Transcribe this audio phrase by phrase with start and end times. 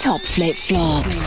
[0.00, 1.18] Top flip flops.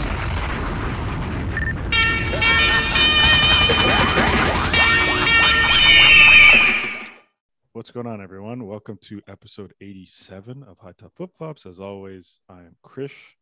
[7.73, 8.67] What's going on, everyone?
[8.67, 11.65] Welcome to episode 87 of High Top Flip Flops.
[11.65, 13.33] As always, I am Krish.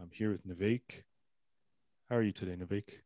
[0.00, 1.04] I'm here with Navik.
[2.10, 3.00] How are you today, Navik?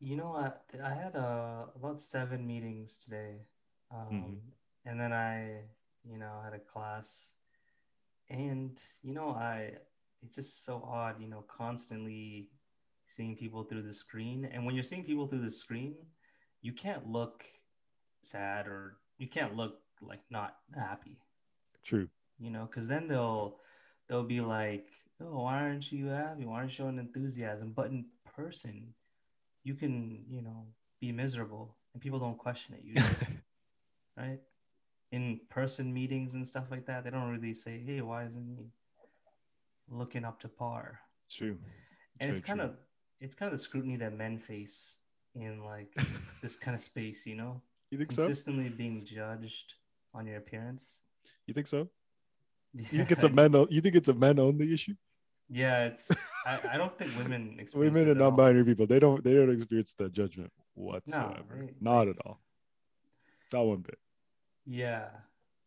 [0.00, 0.64] You know what?
[0.82, 3.42] I had uh, about seven meetings today.
[3.90, 4.36] Um, Mhm.
[4.86, 5.62] And then I,
[6.04, 7.34] you know, had a class.
[8.30, 9.74] And, you know, I,
[10.22, 12.48] it's just so odd, you know, constantly
[13.08, 14.48] seeing people through the screen.
[14.52, 15.94] And when you're seeing people through the screen,
[16.62, 17.44] you can't look
[18.22, 21.18] sad or you can't look like not happy
[21.84, 22.08] True.
[22.38, 23.58] you know because then they'll
[24.08, 24.88] they'll be like
[25.20, 28.94] oh why aren't you happy why aren't you showing enthusiasm but in person
[29.62, 30.66] you can you know
[31.00, 33.38] be miserable and people don't question it usually
[34.16, 34.40] right
[35.12, 38.66] in person meetings and stuff like that they don't really say hey why isn't he
[39.90, 41.56] looking up to par True.
[42.20, 42.68] and it's kind true.
[42.70, 42.76] of
[43.20, 44.98] it's kind of the scrutiny that men face
[45.34, 45.94] in like
[46.42, 48.26] this kind of space you know You think so?
[48.26, 49.74] consistently being judged
[50.14, 51.00] on your appearance
[51.46, 51.88] You think so?
[52.74, 52.86] yeah.
[52.92, 53.52] You think it's a men?
[53.70, 54.94] You think it's a men only issue?
[55.48, 56.10] Yeah, it's.
[56.44, 58.30] I, I don't think women experience Women and all.
[58.30, 59.22] non-binary people, they don't.
[59.24, 61.54] They don't experience that judgment whatsoever.
[61.60, 62.40] they- Not at all.
[63.52, 63.98] Not one bit.
[64.66, 65.06] Yeah,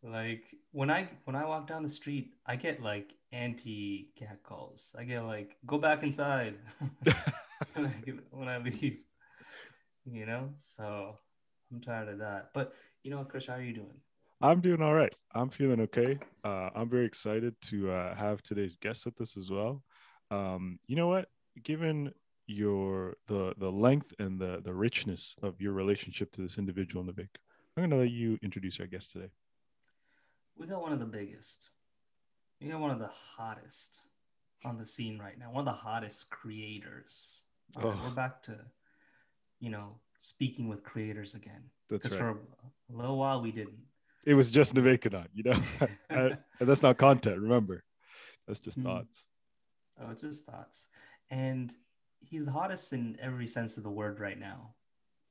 [0.03, 4.95] like when I when I walk down the street, I get like anti cat calls.
[4.97, 6.55] I get like go back inside
[8.31, 8.99] when I leave.
[10.05, 11.17] You know, so
[11.71, 12.51] I'm tired of that.
[12.53, 14.01] But you know, Chris, how are you doing?
[14.41, 15.13] I'm doing all right.
[15.35, 16.17] I'm feeling okay.
[16.45, 19.83] Uh, I'm very excited to uh, have today's guest with us as well.
[20.31, 21.27] Um, you know what?
[21.61, 22.13] Given
[22.47, 27.35] your the the length and the the richness of your relationship to this individual, Navik,
[27.75, 29.29] I'm gonna let you introduce our guest today.
[30.59, 31.69] We got one of the biggest.
[32.61, 34.01] We got one of the hottest
[34.65, 35.51] on the scene right now.
[35.51, 37.43] One of the hottest creators.
[37.77, 37.85] Right.
[38.03, 38.57] We're back to,
[39.61, 41.63] you know, speaking with creators again.
[41.89, 42.17] That's right.
[42.17, 43.79] for a little while we didn't.
[44.25, 45.57] It was just Navik you know,
[46.09, 47.39] and, that's not content.
[47.39, 47.83] Remember,
[48.45, 48.83] that's just Hmm.
[48.83, 49.27] thoughts.
[50.01, 50.87] Oh, it's just thoughts.
[51.29, 51.73] And
[52.19, 54.75] he's the hottest in every sense of the word right now.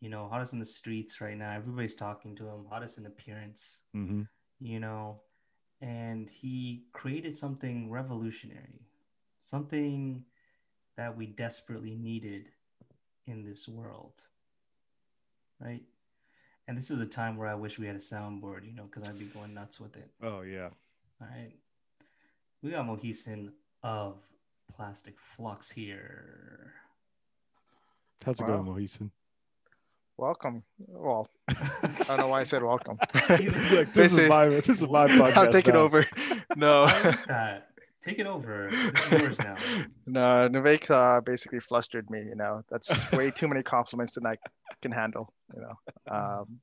[0.00, 1.52] You know, hottest in the streets right now.
[1.52, 2.64] Everybody's talking to him.
[2.70, 3.82] Hottest in appearance.
[3.92, 4.22] hmm
[4.60, 5.20] you know,
[5.80, 8.86] and he created something revolutionary,
[9.40, 10.24] something
[10.96, 12.48] that we desperately needed
[13.26, 14.22] in this world,
[15.60, 15.82] right?
[16.66, 19.08] And this is a time where I wish we had a soundboard, you know, because
[19.08, 20.10] I'd be going nuts with it.
[20.22, 20.68] Oh yeah.
[21.20, 21.54] All right.
[22.62, 23.52] We got Mohisen
[23.82, 24.16] of
[24.74, 26.74] Plastic Flux here.
[28.24, 28.62] How's it Wow.
[28.62, 29.10] going, Mohisen?
[30.18, 30.64] Welcome.
[30.78, 31.54] Well, I
[32.08, 32.98] don't know why I said welcome.
[33.30, 35.36] It's like this is Basically, my this is my podcast.
[35.36, 36.04] I'll take it over.
[36.56, 37.62] No, like.
[38.02, 38.68] Take it over.
[38.72, 39.56] It's yours now.
[40.06, 42.18] no, Navik uh, basically flustered me.
[42.18, 44.34] You know, that's way too many compliments than I
[44.82, 45.32] can handle.
[45.54, 45.78] You know,
[46.10, 46.58] um,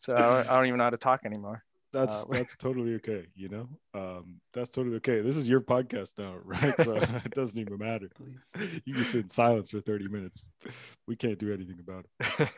[0.00, 1.62] so I don't, I don't even know how to talk anymore.
[1.94, 3.26] That's Uh, that's totally okay.
[3.34, 5.20] You know, um, that's totally okay.
[5.20, 6.74] This is your podcast now, right?
[6.76, 6.94] So
[7.24, 8.10] it doesn't even matter.
[8.14, 8.82] Please.
[8.84, 10.48] You can sit in silence for thirty minutes.
[11.06, 12.50] We can't do anything about it.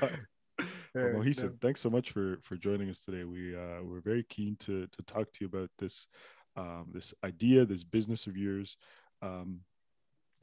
[0.00, 0.12] But,
[0.94, 1.52] well, Yeah, no.
[1.60, 3.24] thanks so much for for joining us today.
[3.24, 6.06] We uh, we're very keen to to talk to you about this
[6.56, 8.76] um, this idea, this business of yours.
[9.22, 9.60] Um,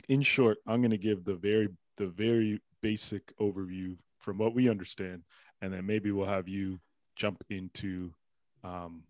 [0.07, 4.69] in short, I'm going to give the very the very basic overview from what we
[4.69, 5.23] understand,
[5.62, 6.79] and then maybe we'll have you
[7.16, 8.13] jump into
[8.63, 9.03] um,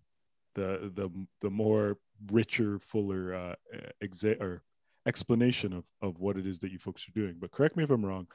[0.55, 1.09] the the
[1.41, 1.97] the more
[2.31, 3.55] richer, fuller uh,
[4.03, 4.63] exa- or
[5.05, 7.35] explanation of of what it is that you folks are doing.
[7.39, 8.27] But correct me if I'm wrong.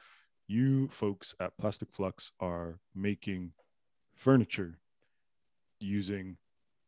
[0.47, 3.51] You folks at Plastic Flux are making
[4.15, 4.79] furniture
[5.79, 6.37] using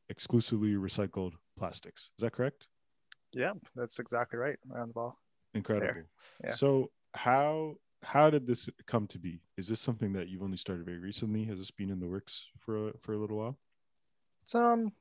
[0.09, 2.09] exclusively recycled plastics.
[2.18, 2.68] Is that correct?
[3.34, 4.58] Yeah, that's exactly right.
[4.74, 5.18] Around the ball.
[5.53, 6.02] Incredible.
[6.44, 6.52] Yeah.
[6.52, 9.41] So how how did this come to be?
[9.57, 11.44] Is this something that you've only started very recently?
[11.45, 13.57] Has this been in the works for a, for a little while?
[14.44, 14.92] It's um,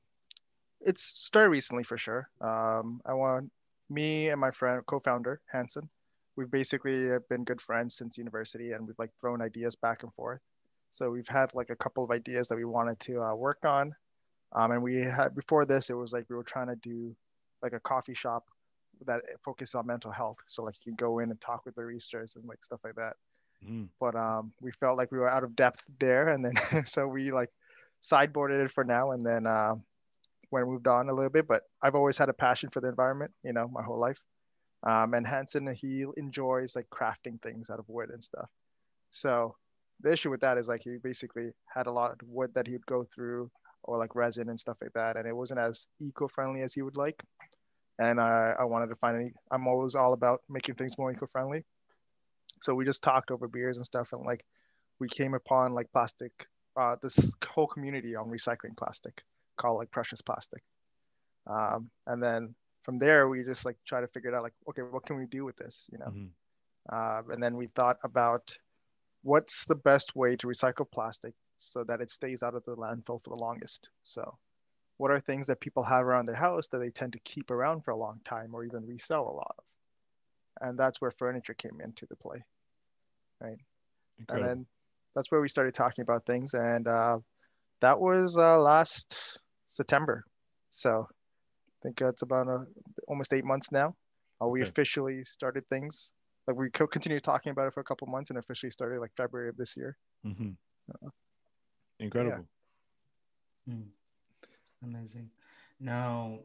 [0.81, 2.29] it's started recently for sure.
[2.41, 3.51] Um, I want
[3.89, 5.89] me and my friend, co-founder Hanson.
[6.37, 10.13] We've basically uh, been good friends since university, and we've like thrown ideas back and
[10.15, 10.41] forth.
[10.91, 13.95] So we've had like a couple of ideas that we wanted to uh, work on,
[14.53, 17.15] um, and we had before this, it was like we were trying to do
[17.63, 18.45] like a coffee shop
[19.07, 20.39] that focused on mental health.
[20.49, 23.15] So like you can go in and talk with baristas and like stuff like that
[23.63, 23.89] Mhm.
[24.01, 26.55] but um, we felt like we were out of depth there, and then
[26.87, 27.51] so we like
[28.03, 29.75] sideboarded it for now, and then uh,
[30.51, 31.47] when moved on a little bit.
[31.47, 34.21] But I've always had a passion for the environment, you know, my whole life.
[34.83, 38.49] Um, and Hanson, he enjoys like crafting things out of wood and stuff.
[39.11, 39.57] So
[40.01, 42.73] the issue with that is like he basically had a lot of wood that he
[42.75, 43.51] would go through,
[43.85, 46.97] or like resin and stuff like that, and it wasn't as eco-friendly as he would
[46.97, 47.23] like.
[48.01, 49.33] And I, I wanted to find any.
[49.51, 51.65] I'm always all about making things more eco-friendly.
[52.63, 54.45] So we just talked over beers and stuff, and like
[54.99, 56.33] we came upon like plastic,
[56.77, 59.23] uh, this whole community on recycling plastic
[59.57, 60.63] called like Precious Plastic.
[61.47, 64.83] Um, and then from there, we just like try to figure it out like, okay,
[64.83, 66.11] what can we do with this, you know?
[66.11, 66.31] Mhm.
[66.91, 68.57] Uh, and then we thought about
[69.23, 73.23] what's the best way to recycle plastic so that it stays out of the landfill
[73.23, 73.91] for the longest.
[74.03, 74.39] So,
[75.01, 77.83] what are things that people have around their house that they tend to keep around
[77.83, 79.65] for a long time or even resell a lot of?
[80.61, 82.45] And that's where furniture came into the play.
[83.41, 83.57] Right.
[84.19, 84.51] Incredible.
[84.51, 84.67] And then
[85.15, 86.53] that's where we started talking about things.
[86.53, 87.17] And uh,
[87.81, 90.23] that was uh, last September.
[90.71, 92.65] So, I think that's about uh,
[93.09, 93.95] almost eight months now.
[94.43, 94.69] Uh, we Okay.
[94.69, 96.13] officially started things.
[96.47, 99.13] Like we co- continued talking about it for a couple months and officially started like
[99.17, 99.97] February of this year.
[100.27, 100.57] Mhm.
[102.01, 102.45] Incredible.
[103.67, 103.83] Hmm.
[104.83, 105.31] Amazing.
[105.79, 106.39] Now,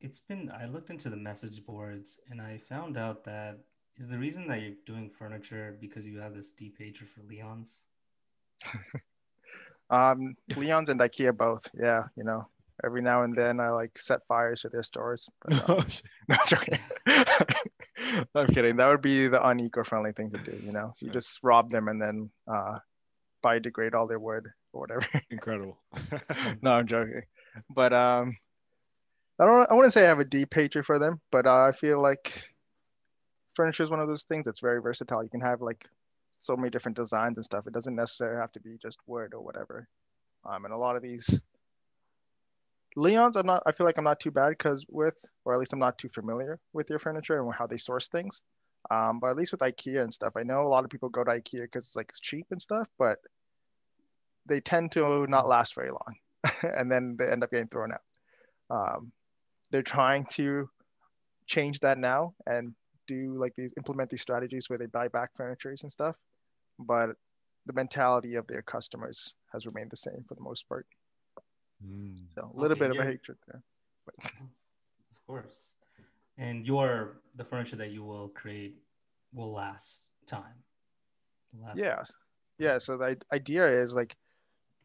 [0.00, 3.58] it's been, I looked into the message boards and I found out that
[3.96, 7.86] is the reason that you're doing furniture because you have this deep hatred for Leon's?
[9.90, 11.68] Um, Leon's and IKEA both.
[11.78, 12.48] Yeah, you know,
[12.82, 15.28] every now and then I like set fires to their stores.
[15.44, 15.82] But, uh,
[16.28, 16.78] no, I'm joking.
[18.34, 18.76] I'm kidding.
[18.76, 20.58] That would be the uneco-friendly thing to do.
[20.64, 22.78] You know, you just rob them and then uh,
[23.44, 25.06] biodegrade all their wood or whatever.
[25.30, 25.78] Incredible.
[26.62, 27.22] no, I'm joking.
[27.70, 28.36] But um,
[29.38, 29.70] I don't.
[29.70, 32.44] I wouldn't say I have a deep hatred for them, but uh, I feel like
[33.54, 35.22] furniture is one of those things that's very versatile.
[35.22, 35.88] You can have like
[36.38, 37.66] so many different designs and stuff.
[37.66, 39.88] It doesn't necessarily have to be just wood or whatever.
[40.44, 41.42] Um, and a lot of these
[42.96, 43.62] Leon's, I'm not.
[43.66, 46.08] I feel like I'm not too bad because with, or at least I'm not too
[46.08, 48.42] familiar with your furniture and how they source things.
[48.90, 51.24] Um, but at least with IKEA and stuff, I know a lot of people go
[51.24, 53.18] to IKEA because it's like it's cheap and stuff, but
[54.46, 56.16] they tend to not last very long,
[56.62, 58.02] and then they end up getting thrown out.
[58.70, 59.12] Um,
[59.70, 60.68] they're trying to
[61.46, 62.74] change that now and
[63.06, 66.16] do like these implement these strategies where they buy back furnitures and stuff,
[66.78, 67.10] but
[67.66, 70.86] the mentality of their customers has remained the same for the most part.
[71.84, 72.26] Mm.
[72.34, 73.62] So a little Okay, bit of a hatred there.
[75.10, 75.72] Of course.
[76.36, 78.74] And your the furniture that you will create
[79.32, 80.62] will last time.
[81.52, 82.12] Will last- Yes.
[82.58, 82.78] Yeah.
[82.78, 84.16] So the idea is like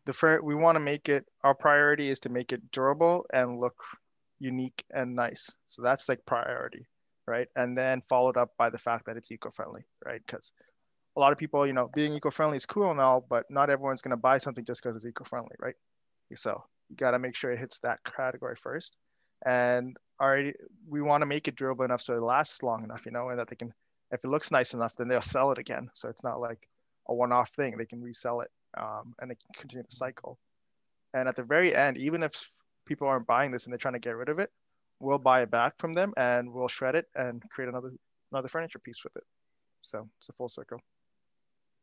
[0.08, 3.60] the fur we want to make it our priority is to make it durable and
[3.60, 3.76] look
[4.40, 5.52] unique and nice.
[5.68, 6.88] So that's like priority,
[7.28, 7.48] right?
[7.58, 10.22] And then followed up by the fact that it's eco-friendly, right?
[10.26, 10.54] Because
[11.18, 14.02] a lot of people, you know, being eco-friendly is cool and all, but not everyone's
[14.02, 15.76] gonna buy something just because it's eco-friendly, right?
[16.36, 18.96] So you gotta make sure it hits that category first.
[19.46, 20.54] And our
[20.88, 23.40] we want to make it durable enough so it lasts long enough, you know, and
[23.40, 23.74] that they can
[24.12, 25.90] if it looks nice enough, then they'll sell it again.
[25.94, 26.66] So it's not like
[27.10, 27.76] a one-off thing.
[27.78, 30.38] They can resell it um, and can continue the cycle.
[31.14, 32.52] And at the very end, even if
[32.86, 34.52] people aren't buying this and they're trying to get rid of it,
[35.00, 37.92] we'll buy it back from them and we'll shred it and create another
[38.32, 39.24] another furniture piece with it.
[39.82, 40.80] So it's a full circle.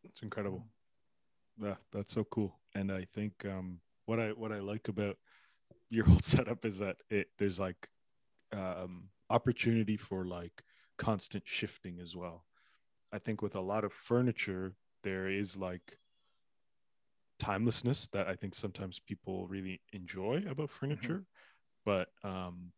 [0.05, 0.67] It's incredible.
[1.59, 2.59] Yeah, that's so cool.
[2.75, 5.17] And I think um, what I what I like about
[5.89, 7.89] your whole setup is that it there's like
[8.53, 10.63] um, opportunity for like
[10.97, 12.45] constant shifting as well.
[13.13, 15.99] I think with a lot of furniture, there is like
[17.45, 21.25] timelessness that I think sometimes people really enjoy about furniture.
[21.85, 22.73] But um,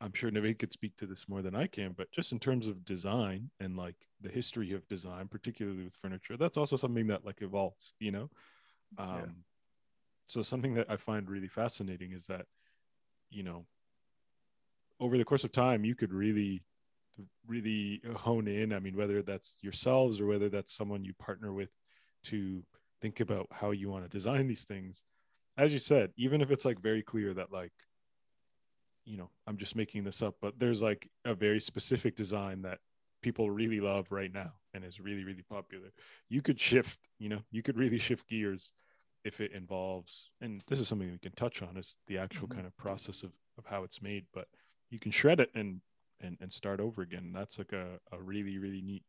[0.00, 1.92] I'm sure Naveen could speak to this more than I can.
[1.96, 6.36] But just in terms of design and like the history of design, particularly with furniture,
[6.36, 8.30] that's also something that like evolves, you know?
[8.98, 9.32] Um, Yeah.
[10.26, 12.46] So something that I find really fascinating is that,
[13.30, 13.66] you know,
[14.98, 16.62] over the course of time, you could really,
[17.46, 18.72] really hone in.
[18.72, 21.70] I mean, whether that's yourselves or whether that's someone you partner with
[22.24, 22.64] to
[23.00, 25.04] think about how you want to design these things.
[25.56, 27.72] As you said, even if it's like very clear that like,
[29.04, 32.80] you know, I'm just making this up, but there's like a very specific design that
[33.22, 35.92] people really love right now and is really, really popular.
[36.28, 38.72] You could shift, you know, you could really shift gears
[39.24, 42.54] if it involves, and this is something we can touch on is the actual Mhm.
[42.54, 44.48] kind of process of, of how it's made, but
[44.90, 45.80] you can shred it and,
[46.20, 47.32] and, and start over again.
[47.32, 49.04] That's like a, a really, really neat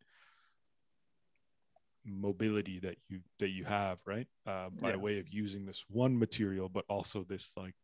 [2.07, 4.27] mobility that you, that you have, right.
[4.45, 4.95] Uh, by Yeah.
[4.95, 7.75] way of using this one material, but also this like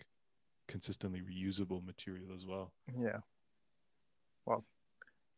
[0.67, 2.73] consistently reusable material as well.
[2.97, 3.19] Yeah.
[4.45, 4.65] Well,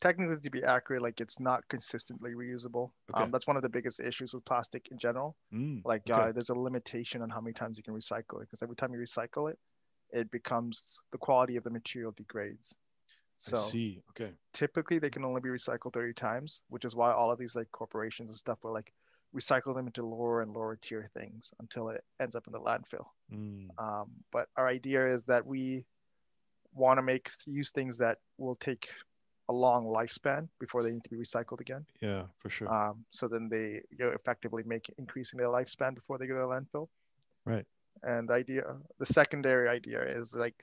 [0.02, 2.92] technically, to be accurate, like it's not consistently reusable.
[3.12, 3.24] Okay.
[3.24, 5.36] Um, that's one of the biggest issues with plastic in general.
[5.54, 6.30] Mm, Like okay.
[6.30, 8.94] uh, there's a limitation on how many times you can recycle it because every time
[8.94, 9.60] you recycle it,
[10.12, 12.76] it becomes the quality of the material degrades.
[13.38, 14.02] So I see.
[14.12, 14.32] Okay.
[14.54, 17.72] typically they can only be recycled 30 times, which is why all of these like
[17.72, 18.94] corporations and stuff will like
[19.36, 23.08] recycle them into lower and lower tier things until it ends up in the landfill.
[23.32, 25.84] Mm, Um, but our idea is that we
[26.74, 28.90] want to make use things that will take
[29.50, 31.86] a long lifespan before they need to be recycled again.
[32.02, 32.70] Yeah, for sure.
[32.70, 36.40] Um, so then they you know, effectively make increasing their lifespan before they go to
[36.40, 36.88] the landfill.
[37.46, 37.66] Right.
[38.04, 38.64] And the idea,
[39.00, 40.56] the secondary idea is like,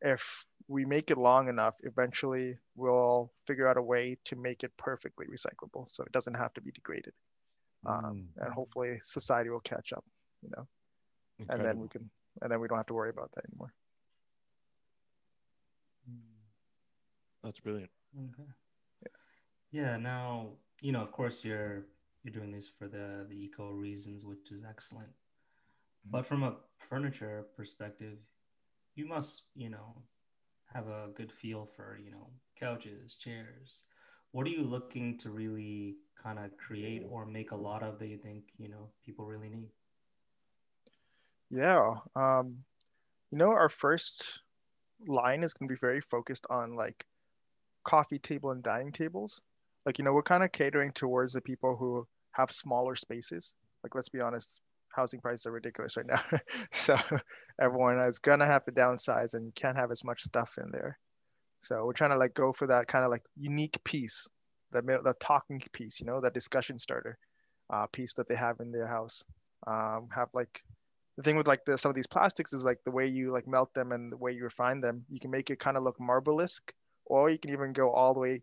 [0.00, 4.72] if we make it long enough, eventually we'll figure out a way to make it
[4.76, 7.12] perfectly recyclable, so it doesn't have to be degraded.
[7.84, 10.04] Um, Mm, and hopefully society will catch up,
[10.42, 10.68] you know,
[11.48, 12.08] and then we can,
[12.40, 13.74] and then we don't have to worry about that anymore.
[17.42, 17.90] That's brilliant.
[18.16, 18.48] Okay.
[19.72, 19.96] Yeah.
[19.96, 20.50] Now,
[20.80, 21.86] you know, of course, you're
[22.22, 25.10] you're doing this for the the eco reasons, which is excellent.
[26.04, 28.18] But from a furniture perspective,
[28.94, 30.02] you must, you know,
[30.74, 33.82] have a good feel for, you know, couches, chairs.
[34.32, 38.08] What are you looking to really kind of create or make a lot of that
[38.08, 39.68] you think, you know, people really need?
[41.50, 41.96] Yeah.
[42.16, 42.56] Um,
[43.30, 44.40] you know, our first
[45.06, 47.04] line is going to be very focused on like
[47.84, 49.40] coffee table and dining tables.
[49.84, 53.54] Like, you know, we're kind of catering towards the people who have smaller spaces.
[53.82, 54.60] Like, let's be honest,
[54.94, 56.22] housing prices are ridiculous right now.
[56.72, 56.96] so
[57.60, 60.98] everyone is to have to downsize and can't have as much stuff in there.
[61.62, 64.26] So we're trying to like go for that kind of like unique piece,
[64.72, 67.18] the, the talking piece, you know, that discussion starter
[67.72, 69.24] uh, piece that they have in their house.
[69.64, 70.60] Um, have like
[71.16, 73.46] the thing with like the, some of these plastics is like the way you like
[73.46, 76.00] melt them and the way you refine them you can make it kind of look
[76.00, 76.72] marble-esque
[77.04, 78.42] or you can even go all the way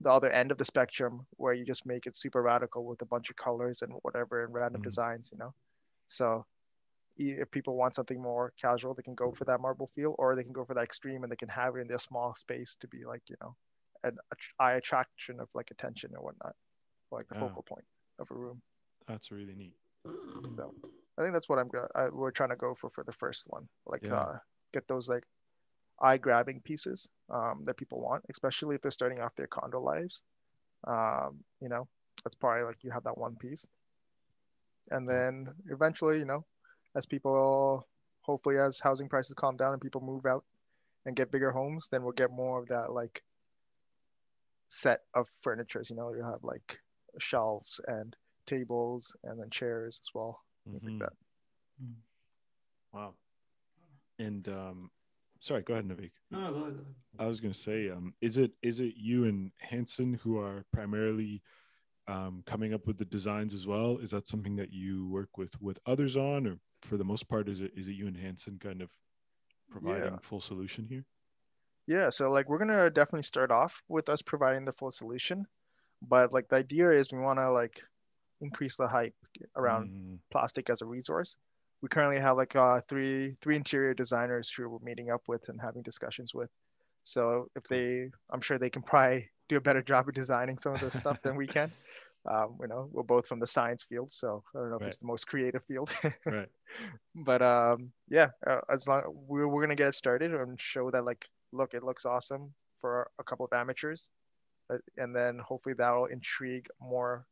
[0.00, 3.06] the other end of the spectrum where you just make it super radical with a
[3.06, 4.84] bunch of colors and whatever and random Mhm.
[4.84, 5.52] designs you know
[6.06, 6.46] so
[7.16, 10.44] if people want something more casual they can go for that marble feel or they
[10.44, 12.86] can go for that extreme and they can have it in their small space to
[12.86, 13.56] be like you know
[14.04, 14.16] an
[14.60, 16.54] eye attraction of like attention or whatnot
[17.10, 17.40] like a Yeah.
[17.40, 17.84] focal point
[18.20, 18.62] of a room
[19.08, 19.76] That's really neat.
[20.54, 20.72] so
[21.16, 23.42] I think that's what I'm go- I, we're trying to go for for the first
[23.48, 23.68] one.
[23.86, 24.14] Like Yeah.
[24.20, 24.38] uh,
[24.72, 25.24] get those like
[26.00, 30.22] eye grabbing pieces um, that people want, especially if they're starting off their condo lives.
[30.86, 31.88] Um, you know,
[32.24, 33.66] that's probably like you have that one piece,
[34.90, 36.44] and then eventually, you know,
[36.94, 37.86] as people
[38.22, 40.44] hopefully as housing prices calm down and people move out
[41.06, 43.22] and get bigger homes, then we'll get more of that like
[44.68, 45.90] set of furnitures.
[45.90, 46.78] You know, you have like
[47.18, 48.14] shelves and
[48.46, 51.00] tables and then chairs as well things Mhm.
[51.00, 51.16] like that.
[52.92, 53.14] Wow.
[54.18, 54.90] And um,
[55.40, 56.12] sorry, go ahead, Navik.
[56.30, 56.74] No, no, go ahead.
[56.74, 56.94] Go ahead.
[57.18, 60.64] I was going to say, um, is it is it you and Hanson who are
[60.72, 61.42] primarily
[62.06, 63.98] um, coming up with the designs as well?
[63.98, 67.48] Is that something that you work with with others on, or for the most part,
[67.48, 68.90] is it is it you and Hanson kind of
[69.70, 70.18] providing Yeah.
[70.22, 71.04] full solution here?
[71.86, 75.46] Yeah, so like we're gonna definitely start off with us providing the full solution,
[76.02, 77.82] but like the idea is we want to like
[78.40, 79.14] increase the hype
[79.56, 81.36] around Mm, plastic as a resource.
[81.82, 85.60] We currently have like uh, three three interior designers who we're meeting up with and
[85.60, 86.50] having discussions with.
[87.04, 90.74] So if they, I'm sure they can probably do a better job of designing some
[90.74, 91.70] of this stuff than we can.
[92.30, 94.98] Um, you know, we're both from the science field, so I don't know if it's
[94.98, 95.90] the most creative field.
[96.26, 96.48] right.
[97.14, 101.06] but um, yeah, uh, as long we're, we're gonna get it started and show that
[101.06, 104.10] like, look, it looks awesome for a couple of amateurs,
[104.70, 107.24] uh, and then hopefully that'll intrigue more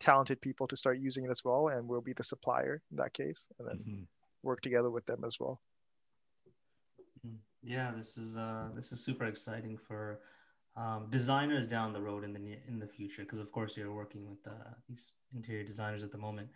[0.00, 3.14] talented people to start using it as well, and we'll be the supplier in that
[3.14, 4.08] case, and then Mhm.
[4.42, 5.62] work together with them as well.
[7.62, 10.20] Yeah, this is uh this is super exciting for
[10.76, 14.28] um, designers down the road in the in the future because of course you're working
[14.28, 16.50] with uh, these interior designers at the moment.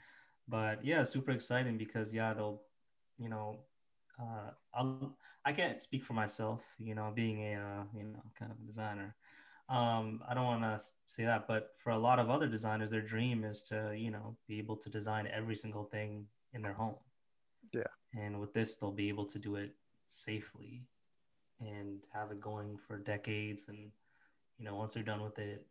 [0.48, 2.62] But yeah, super exciting because yeah they'll
[3.18, 3.66] you know
[4.20, 8.52] uh, I'll I can't speak for myself you know being a uh, you know kind
[8.52, 9.16] of a designer.
[9.68, 13.00] Um, I don't want to say that, but for a lot of other designers, their
[13.00, 16.96] dream is to you know be able to design every single thing in their home.
[17.72, 17.82] Yeah.
[18.14, 19.74] And with this, they'll be able to do it
[20.08, 20.82] safely
[21.60, 23.90] and have it going for decades and
[24.58, 25.66] you know once they're done with it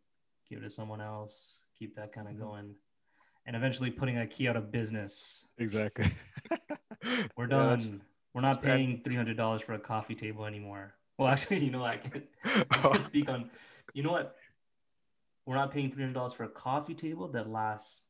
[0.48, 2.38] give it to someone else keep that kind of Mhm.
[2.40, 2.74] going
[3.46, 6.06] and eventually putting ikea out of business Exactly.
[7.36, 7.90] we're done that's-
[8.34, 12.24] we're not paying $300 for a coffee table anymore well actually you know i can't,
[12.70, 13.50] I can't speak on
[13.92, 14.34] you know what
[15.46, 18.00] we're not paying $300 for a coffee table that lasts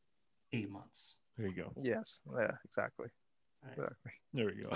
[0.53, 1.73] eight months there you go.
[1.83, 3.09] yes, yeah, exactly.
[3.65, 3.73] Right.
[3.73, 4.13] exactly.
[4.33, 4.71] There we go.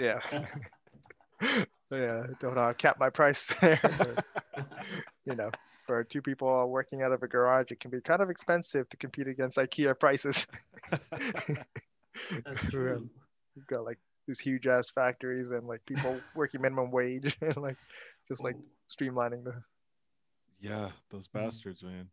[0.00, 1.64] Yeah.
[1.90, 3.80] yeah, don't uh, cap my price there.
[3.82, 4.24] but,
[5.24, 5.50] you know,
[5.86, 8.96] for two people working out of a garage, it can be kind of expensive to
[8.96, 10.46] compete against IKEA prices.
[10.90, 13.10] that's Who, true
[13.56, 17.76] You've got like these huge ass factories and like people working minimum wage and like
[18.28, 18.56] just like
[18.96, 19.54] streamlining the
[20.58, 21.32] yeah, those Mhm.
[21.44, 22.10] bastards, man.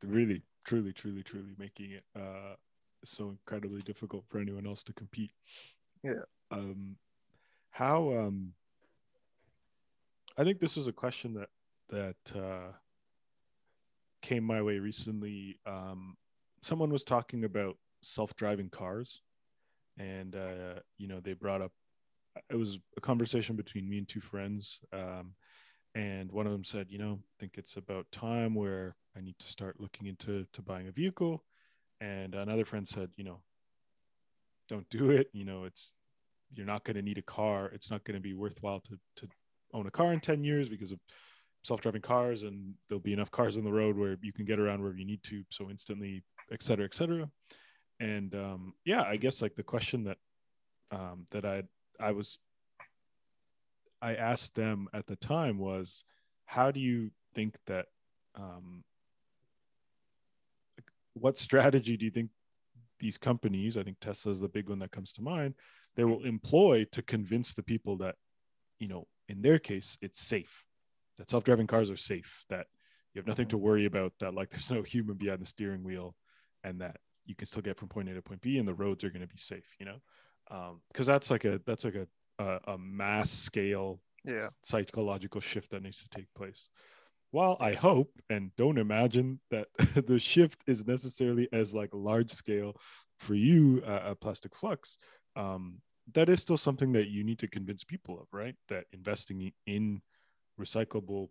[0.00, 2.56] They're really, truly, truly, truly making it uh
[3.04, 5.32] so incredibly difficult for anyone else to compete.
[6.02, 6.24] Yeah.
[6.50, 6.96] Um
[7.70, 8.54] how um
[10.36, 11.48] I think this was a question that
[11.90, 12.72] that uh,
[14.22, 15.58] came my way recently.
[15.66, 16.16] Um,
[16.62, 19.22] someone was talking about self-driving cars,
[19.98, 21.72] and uh, you know they brought up
[22.50, 25.34] it was a conversation between me and two friends, um,
[25.94, 29.38] and one of them said, you know, I think it's about time where I need
[29.38, 31.44] to start looking into to buying a vehicle,
[32.00, 33.40] and another friend said, you know,
[34.68, 35.28] don't do it.
[35.32, 35.94] You know, it's
[36.52, 37.70] you're not going to need a car.
[37.72, 39.28] It's not going to be worthwhile to to
[39.72, 41.00] own a car in 10 years because of
[41.64, 44.80] self-driving cars and there'll be enough cars on the road where you can get around
[44.80, 46.22] wherever you need to so instantly
[46.52, 47.28] et cetera et cetera
[48.00, 50.18] and um, yeah i guess like the question that
[50.90, 51.62] um, that i
[51.98, 52.38] i was
[54.04, 56.04] i asked them at the time was
[56.44, 57.86] how do you think that
[58.36, 58.84] um,
[61.14, 62.30] what strategy do you think
[63.00, 65.54] these companies i think tesla is the big one that comes to mind
[65.96, 68.16] they will employ to convince the people that
[68.78, 70.64] you know in their case it's safe
[71.16, 72.66] that self-driving cars are safe that
[73.14, 76.14] you have nothing to worry about that like there's no human behind the steering wheel
[76.64, 76.96] and that
[77.26, 79.22] you can still get from point a to point b and the roads are going
[79.22, 80.00] to be safe you know?
[80.88, 82.06] Because um, that's like a that's like a,
[82.38, 84.48] a, a mass scale yeah.
[84.62, 86.68] psychological shift that needs to take place
[87.30, 89.68] while i hope and don't imagine that
[90.06, 92.74] the shift is necessarily as like large scale
[93.18, 94.96] for you uh, plastic flux
[95.36, 95.78] um,
[96.12, 98.54] that is still something that you need to convince people of, right?
[98.68, 100.02] That investing in
[100.60, 101.28] recyclable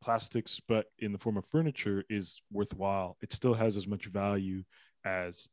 [0.00, 3.16] plastics, but in the form of furniture, is worthwhile.
[3.20, 4.62] It still has as much value
[5.04, 5.48] as,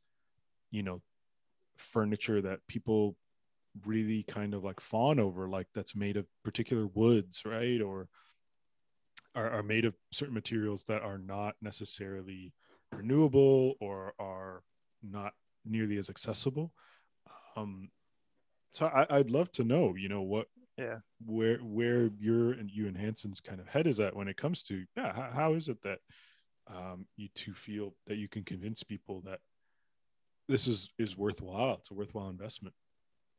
[0.70, 1.02] you know,
[1.78, 3.16] furniture that people
[3.86, 7.82] really kind of like fawn over, like that's made of particular woods, right?
[7.82, 8.08] Or
[9.36, 12.53] are, are made of certain materials that are not necessarily
[12.92, 14.63] renewable or are
[15.01, 15.34] not
[15.65, 16.72] nearly as accessible.
[17.56, 17.89] Um,
[18.72, 22.88] so I, would love to know, you know, what, yeah, where where your and you
[22.88, 25.68] and Hanson's kind of head is at when it comes to, yeah, how, how is
[25.68, 26.00] it that
[26.68, 29.40] um, you two feel that you can convince people that
[30.50, 31.75] this is is worthwhile?
[31.75, 32.74] It's a worthwhile investment.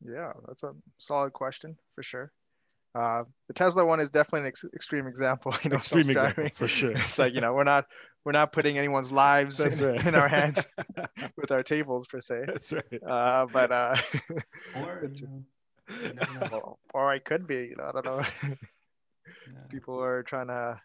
[0.05, 2.33] Yeah, that's a solid question for sure.
[2.95, 5.55] Uh, the Tesla one is definitely an ex- extreme example.
[5.65, 6.93] You know, extreme example for sure.
[6.95, 7.87] it's like you know we're not
[8.25, 10.07] we're not putting anyone's lives in, right.
[10.07, 10.67] in, our hands
[11.37, 12.45] with our tables per se.
[12.47, 13.03] That's right.
[13.07, 13.97] Uh, but uh,
[14.77, 15.43] or you
[16.51, 17.57] know, or I could be.
[17.57, 18.57] You know, I don't know.
[19.71, 20.81] People are trying to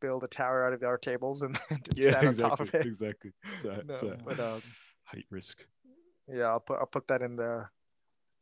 [0.00, 1.56] build a tower out of our tables and
[1.94, 3.30] yeah, exactly, exactly.
[3.54, 4.60] It's a, no, it's a but, um,
[5.04, 5.64] height risk.
[6.30, 7.66] Yeah, I'll put I'll put that in the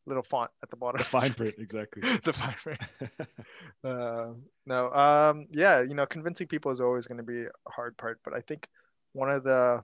[0.06, 0.98] little font at the bottom.
[0.98, 2.02] The fine print, exactly.
[2.24, 2.80] the fine print.
[3.84, 4.32] uh,
[4.66, 8.20] no, um, yeah, you know, convincing people is always going to be a hard part,
[8.24, 8.68] but I think
[9.12, 9.82] one of the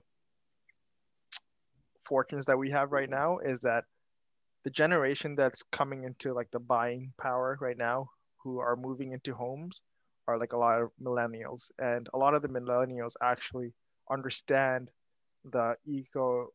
[2.05, 3.83] fortunes that we have right now is that
[4.63, 9.33] the generation that's coming into like the buying power right now, who are moving into
[9.33, 9.81] homes,
[10.27, 13.73] are like a lot of millennials, and a lot of the millennials actually
[14.09, 14.89] understand
[15.51, 16.49] the eco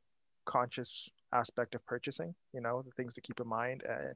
[0.44, 4.14] conscious aspect of purchasing, you know, the things to keep in mind and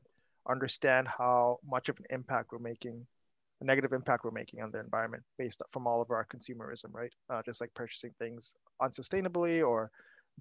[0.49, 3.07] understand how much of an impact we're making,
[3.61, 7.13] a negative impact we're making on the environment based from all of our consumerism, right?
[7.31, 9.91] Uh, just like purchasing things unsustainably or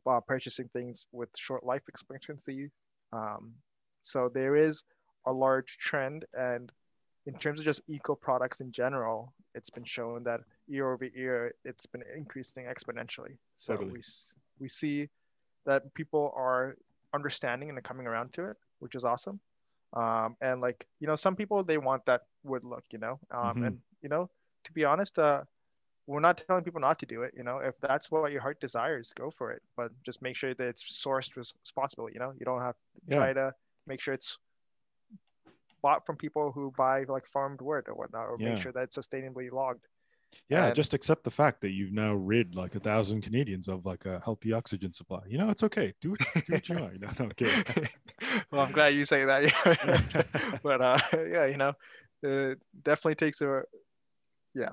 [0.06, 2.70] uh, purchasing things with short life expectancy.
[3.14, 3.54] Um,
[4.02, 4.84] so there is
[5.26, 6.72] a large trend and
[7.26, 11.54] in terms of just eco products in general, it's been shown that year over year,
[11.64, 13.38] it's been increasing exponentially.
[13.56, 13.94] So totally.
[13.94, 14.02] we,
[14.60, 15.10] we see
[15.66, 16.78] that people are
[17.14, 19.40] understanding and coming around to it, which is awesome.
[19.94, 23.40] Um, and like you know, some people they want that wood look, you know, um,
[23.40, 23.64] mm-hmm.
[23.64, 24.30] and you know,
[24.66, 25.44] to be honest, uh,
[26.08, 27.34] we're not telling people not to do it.
[27.36, 29.62] You know, if that's what your heart desires, go for it.
[29.76, 32.12] But just make sure that it's sourced responsibly.
[32.14, 33.18] You know, you don't have to yeah.
[33.18, 33.54] try to
[33.88, 34.38] make sure it's
[35.82, 38.50] bought from people who buy like farmed wood or whatnot, or yeah.
[38.50, 39.86] make sure that it's sustainably logged.
[40.50, 43.86] Yeah, and, just accept the fact that you've now rid like a thousand Canadians of
[43.86, 45.22] like a healthy oxygen supply.
[45.28, 45.94] You know, it's okay.
[46.02, 46.46] Do it.
[46.46, 47.02] Do what you want.
[47.02, 47.90] No, no, okay.
[48.52, 50.60] well, I'm glad you say that.
[50.64, 51.74] But uh, yeah, you know,
[52.22, 53.64] it definitely takes a.
[54.54, 54.70] Yeah,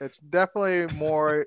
[0.00, 1.44] it's definitely more.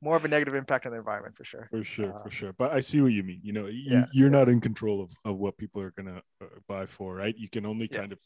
[0.00, 1.66] more of a negative impact on the environment for sure.
[1.70, 2.52] For sure, uh, for sure.
[2.52, 3.40] But I see what you mean.
[3.42, 6.84] You know, you, you're not in control of, of what people are gonna uh, buy
[6.86, 7.34] for, right?
[7.36, 8.18] You can only kind of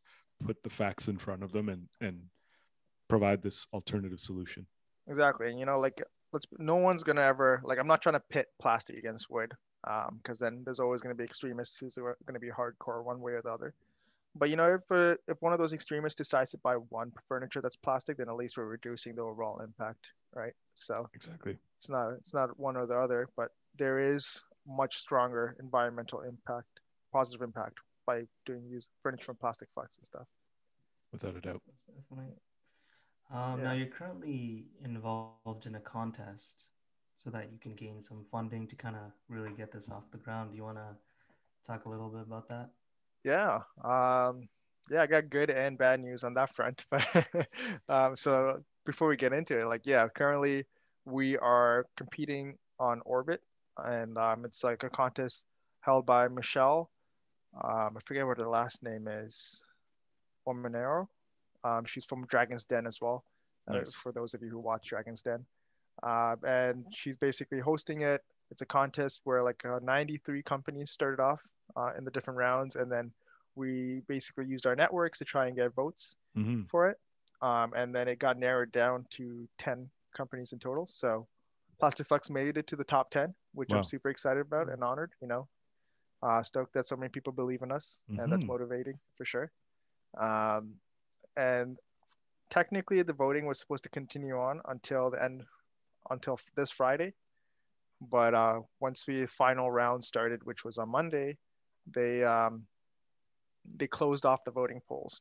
[0.44, 2.22] put the facts in front of them and and
[3.08, 4.66] provide this alternative solution.
[5.08, 5.50] Exactly.
[5.50, 8.46] And you know, like let's no one's gonna ever like I'm not trying to pit
[8.60, 9.52] plastic against wood,
[9.86, 13.32] um, because then there's always gonna be extremists who are gonna be hardcore one way
[13.32, 13.74] or the other.
[14.34, 17.60] But you know, if uh, if one of those extremists decides to buy one furniture
[17.60, 20.52] that's plastic, then at least we're reducing the overall impact, right?
[20.74, 25.56] So exactly, it's not it's not one or the other, but there is much stronger
[25.60, 26.80] environmental impact,
[27.12, 30.26] positive impact by doing use furniture from plastic flux and stuff.
[31.12, 31.62] without a doubt.
[33.30, 33.64] Um, Yeah.
[33.64, 36.68] Now you're currently involved in a contest
[37.16, 40.18] so that you can gain some funding to kind of really get this off the
[40.18, 40.50] ground.
[40.50, 40.96] Do you want to
[41.66, 42.70] talk a little bit about that?
[43.24, 43.60] Yeah.
[43.84, 44.48] Um,
[44.90, 46.84] yeah, I got good and bad news on that front.
[46.90, 47.48] But
[47.88, 50.64] um, so before we get into it, like, yeah, currently
[51.04, 53.42] we are competing on Orbit,
[53.76, 55.44] and um, it's like a contest
[55.80, 56.90] held by Michelle.
[57.62, 59.62] Um, I forget what her last name is.
[60.46, 61.08] Romanow.
[61.64, 63.24] Um, she's from Dragon's Den as well.
[63.68, 63.94] uh, Nice.
[63.94, 65.44] for those of you who watch Dragon's Den.
[66.02, 68.22] Uh, and she's basically hosting it.
[68.50, 71.42] It's a contest where like uh, 93 companies started off
[71.76, 73.12] uh, in the different rounds, and then
[73.56, 76.98] we basically used our networks to try and get votes hmm for it.
[77.42, 80.86] Um, and then it got narrowed down to 10 companies in total.
[80.86, 81.26] So
[81.78, 83.78] Plastic Flux made it to the top 10, which Wow.
[83.78, 85.48] I'm super excited about and honored, you know.
[86.22, 88.48] Uh, stoked that so many people believe in us, and that's Mhm.
[88.48, 89.52] motivating for sure.
[90.18, 90.80] Um,
[91.38, 91.78] and
[92.50, 95.44] technically, the voting was supposed to continue on until the end,
[96.10, 97.14] until this Friday.
[98.00, 101.38] But uh, once the final round started, which was on Monday,
[101.86, 102.64] they um,
[103.76, 105.20] they closed off the voting polls.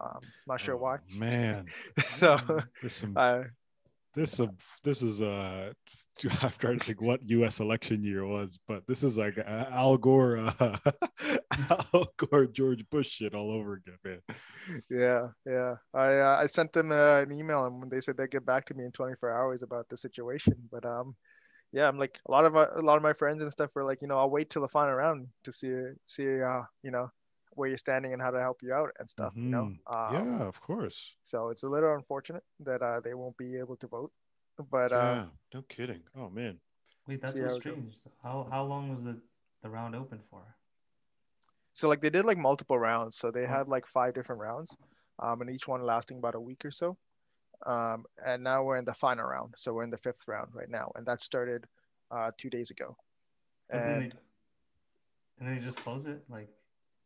[0.00, 0.96] Um, not sure why.
[0.96, 1.66] Oh, Man,
[2.08, 2.38] so
[2.82, 3.44] this some uh,
[4.14, 5.72] this some this is uh
[6.42, 7.60] I'm trying to think what U.S.
[7.60, 10.76] election year was, but this is like uh, Al Gore, uh,
[11.92, 14.82] Al Gore, George Bush shit all over again, man.
[14.90, 15.74] yeah, yeah.
[15.92, 18.74] I uh, I sent them uh, an email and they said they'd get back to
[18.74, 20.54] me in 24 hours about the situation.
[20.70, 21.16] But um,
[21.72, 23.84] yeah, I'm like a lot of my, a lot of my friends and stuff were
[23.84, 25.74] like, you know, I'll wait till the final round to see
[26.06, 27.10] see uh you know
[27.56, 29.32] where you're standing and how to help you out and stuff.
[29.36, 29.72] You know.
[29.94, 30.16] Mhm.
[30.16, 31.14] Um, yeah, of course.
[31.26, 34.12] So it's a little unfortunate that uh, they won't be able to vote.
[34.70, 36.00] But yeah, uh, no kidding.
[36.16, 36.58] Oh man.
[37.06, 37.58] Wait, that's so how it goes.
[37.60, 37.94] strange.
[38.22, 39.16] How how long was the
[39.62, 40.42] the round open for?
[41.76, 43.16] so like they did like multiple rounds.
[43.18, 43.48] So they Oh.
[43.48, 44.76] had like five different rounds,
[45.18, 46.96] um, and each one lasting about a week or so.
[47.66, 49.54] Um, and now we're in the final round.
[49.56, 51.64] So we're in the fifth round right now, and that started
[52.10, 52.96] uh, two days ago.
[53.70, 54.16] And then, And they,
[55.38, 56.22] and then they just close it.
[56.28, 56.48] Like,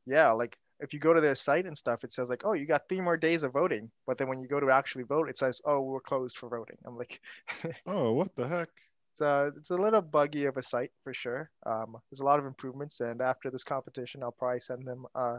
[0.06, 2.66] yeah, like if you go to their site and stuff, it says like, oh, you
[2.66, 3.90] got three more days of voting.
[4.06, 6.78] But then when you go to actually vote, it says, oh, we're closed for voting.
[6.86, 7.20] I'm like,
[7.86, 8.70] Oh, what the heck?
[9.12, 11.50] it's a, it's a little buggy of a site for sure.
[11.66, 15.38] Um, there's a lot of improvements, and after this competition, I'll probably send them uh,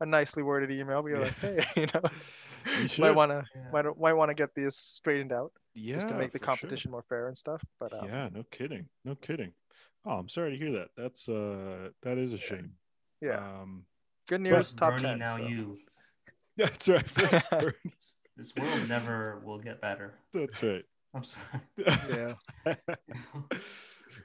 [0.00, 1.02] a nicely worded email.
[1.02, 2.02] Be like, hey, you know,
[2.76, 3.62] You might want to yeah.
[3.72, 6.70] might, might want to get this straightened out Yeah, just to make the for sure.
[6.70, 7.62] competition more fair and stuff.
[7.80, 8.88] But um, Yeah, no kidding.
[9.04, 9.52] No kidding.
[10.04, 10.90] Oh, I'm sorry to hear that.
[10.96, 12.72] That's uh that is a shame.
[13.20, 13.84] yeah, Um
[14.28, 14.54] good news.
[14.54, 15.18] First top Bernie, 10.
[15.18, 15.46] now so.
[15.46, 15.78] you.
[16.56, 17.08] that's right.
[17.08, 17.46] First
[18.36, 20.14] This, this world never will get better.
[20.34, 20.84] That's right.
[21.14, 22.34] I'm sorry.
[22.66, 22.74] Yeah.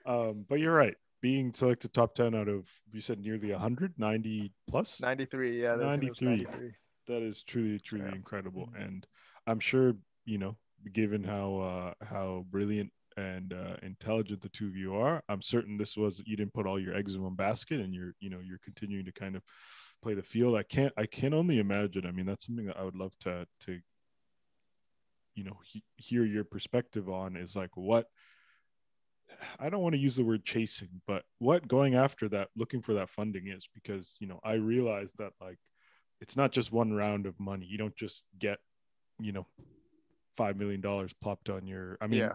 [0.05, 0.95] um, but you're right.
[1.21, 4.99] Being selected top 10 out of, you said nearly 100, 90 plus.
[4.99, 5.61] 93.
[5.61, 6.27] Yeah, I think it was 93.
[6.45, 6.71] 93.
[7.07, 8.15] That is truly, truly Yeah.
[8.15, 8.67] incredible.
[8.67, 8.85] Mhm.
[8.85, 9.07] And
[9.47, 9.93] I'm sure,
[10.25, 10.57] you know,
[10.91, 15.77] given how uh, how brilliant and uh, intelligent the two of you are, I'm certain
[15.77, 18.39] this was you didn't put all your eggs in one basket, and you're, you know,
[18.39, 19.43] you're continuing to kind of
[20.01, 20.55] play the field.
[20.55, 22.05] I can't, I can only imagine.
[22.05, 23.79] I mean, that's something that I would love to to,
[25.35, 27.35] you know, he, hear your perspective on.
[27.35, 28.07] Is like what
[29.59, 32.93] I don't want to use the word chasing, but what going after that, looking for
[32.95, 35.57] that funding is because, you know, I realize that like
[36.19, 37.65] it's not just one round of money.
[37.65, 38.59] You don't just get,
[39.19, 39.45] you know,
[40.35, 41.97] five million dollars plopped on your.
[42.01, 42.33] I mean, Yeah.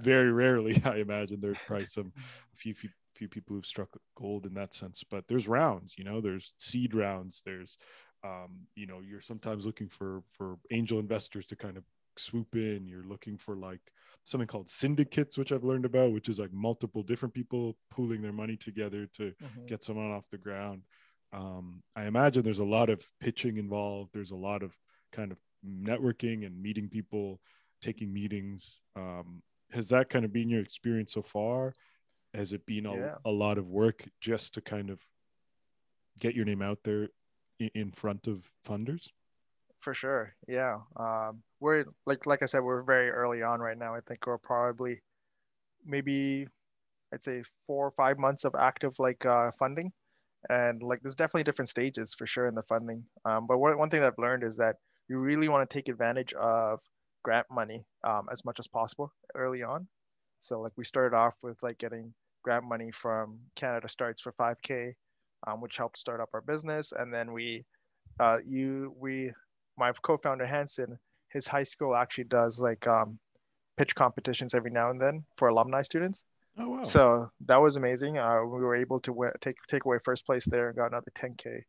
[0.00, 2.12] very rarely, I imagine there's probably some
[2.56, 5.04] few few few people who've struck gold in that sense.
[5.08, 7.42] But there's rounds, you know, there's seed rounds.
[7.44, 7.76] There's,
[8.24, 11.84] um, you know, you're sometimes looking for for angel investors to kind of
[12.16, 12.88] swoop in.
[12.88, 13.92] You're looking for like
[14.24, 18.32] something called syndicates, which I've learned about, which is like multiple different people pooling their
[18.32, 19.68] money together to Mhm.
[19.68, 20.84] get someone off the ground.
[21.32, 24.12] Um, I imagine there's a lot of pitching involved.
[24.12, 24.76] There's a lot of
[25.12, 27.40] kind of networking and meeting people,
[27.82, 28.80] taking meetings.
[28.96, 31.76] Um, has that kind of been your experience so far?
[32.34, 33.14] Has it been a, Yeah.
[33.24, 35.00] a lot of work just to kind of
[36.20, 37.08] get your name out there
[37.58, 39.08] in, front of funders?
[39.80, 40.34] For sure.
[40.46, 40.80] Yeah.
[40.96, 43.94] Um, we're like like I said, we're very early on right now.
[43.94, 45.00] I think we're probably
[45.84, 46.46] maybe
[47.12, 49.92] I'd say four or five months of active like uh, funding,
[50.48, 53.04] and like there's definitely different stages for sure in the funding.
[53.24, 54.76] Um, but one one thing that I've learned is that
[55.08, 56.80] you really want to take advantage of
[57.22, 59.88] grant money um, as much as possible early on.
[60.40, 64.94] So like we started off with like getting grant money from Canada Starts for 5K,
[65.46, 67.64] um, which helped start up our business, and then we,
[68.20, 69.32] uh, you we
[69.76, 70.98] my co-founder Hanson,
[71.28, 73.18] his high school actually does like um,
[73.76, 76.24] pitch competitions every now and then for alumni students.
[76.58, 76.84] Oh wow!
[76.84, 78.18] So that was amazing.
[78.18, 81.12] Uh, we were able to win, take take away first place there and got another
[81.16, 81.62] 10k.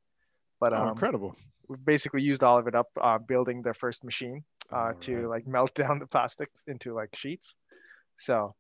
[0.59, 1.35] But Oh, um, incredible.
[1.67, 5.29] we've basically used all of it up uh, building the first machine uh, to Alright.
[5.29, 7.55] like melt down the plastics into like sheets.
[8.19, 8.53] So,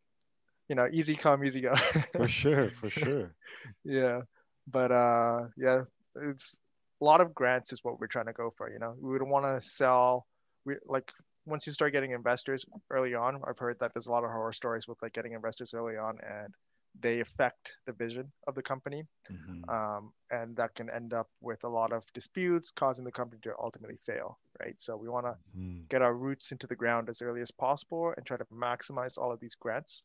[0.69, 1.75] you know, easy come, easy go.
[2.15, 3.35] For sure, for sure.
[3.83, 4.21] yeah,
[4.67, 5.83] but uh, yeah,
[6.15, 6.57] it's
[7.01, 8.71] a lot of grants is what we're trying to go for.
[8.71, 10.25] You know, we would want to sell.
[10.65, 11.11] We like
[11.45, 13.41] once you start getting investors early on.
[13.47, 16.17] I've heard that there's a lot of horror stories with like getting investors early on
[16.23, 16.53] and
[17.01, 19.69] they affect the vision of the company Mhm.
[19.69, 23.53] um, and that can end up with a lot of disputes causing the company to
[23.59, 24.81] ultimately fail right?
[24.81, 25.87] So we want to Mhm.
[25.89, 29.31] get our roots into the ground as early as possible and try to maximize all
[29.31, 30.03] of these grants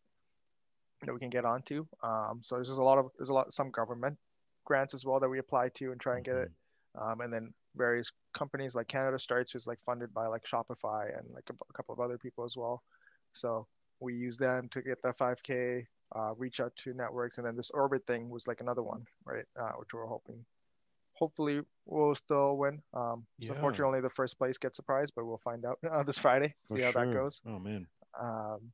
[1.02, 1.86] that we can get onto.
[2.02, 4.18] Um, so there's a lot of there's a lot some government
[4.64, 6.50] grants as well that we apply to and try and get it.
[6.94, 11.28] Um, and then various companies like canada starts is like funded by like shopify and
[11.34, 12.82] like a, a couple of other people as well.
[13.34, 13.66] So
[14.00, 17.38] we use them to get the 5k uh, reach out to networks.
[17.38, 20.44] And then this orbit thing was like another one right uh, which we're hoping
[21.14, 22.82] hopefully we'll still win.
[22.92, 23.52] Um, so Yeah.
[23.54, 26.82] unfortunately the first place gets surprised but we'll find out uh, this friday For see
[26.82, 27.40] how that goes.
[27.46, 27.86] Oh man.
[28.20, 28.72] um,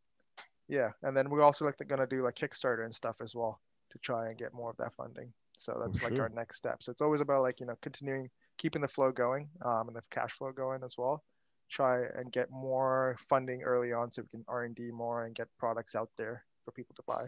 [0.69, 3.99] yeah and then we're also like gonna do like kickstarter and stuff as well to
[3.99, 5.33] try and get more of that funding.
[5.59, 6.23] So that's like sure.
[6.23, 6.83] our next step.
[6.83, 10.03] So it's always about like you know continuing keeping the flow going um, and the
[10.11, 11.23] cash flow going as well.
[11.69, 15.95] Try and get more funding early on so we can r&d more and get products
[15.95, 17.27] out there for people to buy.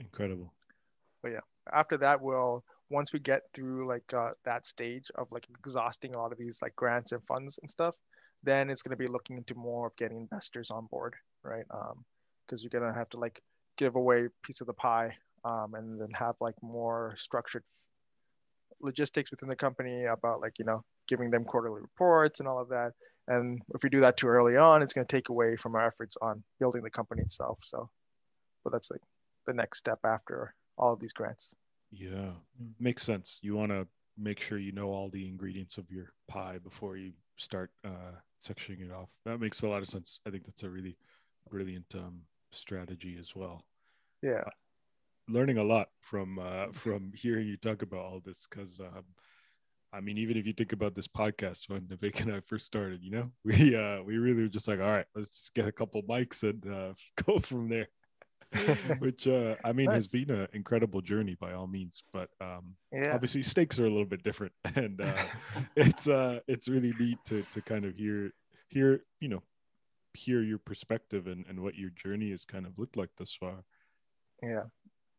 [0.00, 0.52] Incredible.
[1.22, 1.40] But yeah,
[1.72, 6.18] after that we'll once we get through like uh, that stage of like exhausting a
[6.18, 7.94] lot of these like grants and funds and stuff
[8.42, 11.64] then it's going to be looking into more of getting investors on board right?
[11.70, 12.04] Um
[12.46, 13.40] because you're going to have to like
[13.78, 17.64] give away a piece of the pie um, and then have like more structured
[18.80, 22.68] logistics within the company about like you know giving them quarterly reports and all of
[22.68, 22.92] that.
[23.28, 25.86] And if we do that too early on it's going to take away from our
[25.86, 27.58] efforts on building the company itself.
[27.62, 27.88] So
[28.64, 29.00] but that's like
[29.46, 31.54] the next step after all of these grants
[31.90, 32.32] Yeah.
[32.60, 32.72] Mm.
[32.80, 33.38] Makes sense.
[33.42, 37.12] You want to make sure you know all the ingredients of your pie before you
[37.36, 39.08] start uh, sectioning it off.
[39.24, 40.20] That makes a lot of sense.
[40.26, 40.96] I think that's a really
[41.50, 42.22] brilliant um,
[42.52, 43.64] strategy as well.
[44.22, 44.44] yeah
[45.28, 49.04] Learning a lot from uh, from hearing you talk about all this because um,
[49.92, 53.00] I mean, even if you think about this podcast when Vivek and I first started,
[53.02, 55.72] you know, we uh, we really were just like, all right, let's just get a
[55.72, 57.88] couple mics and uh, go from there.
[58.98, 63.14] Which uh, I mean has been an incredible journey by all means, but um, yeah
[63.14, 65.14] obviously stakes are a little bit different and uh,
[65.76, 68.32] it's uh it's really neat to to kind of hear
[68.68, 69.42] hear you know
[70.14, 73.64] hear your perspective and, and what your journey has kind of looked like thus far
[74.42, 74.64] Yeah.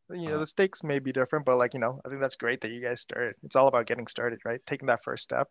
[0.09, 2.35] You know, Uh, the stakes may be different, but like, you know, I think that's
[2.35, 3.35] great that you guys started.
[3.43, 4.61] It's all about getting started, right?
[4.67, 5.49] Taking that first step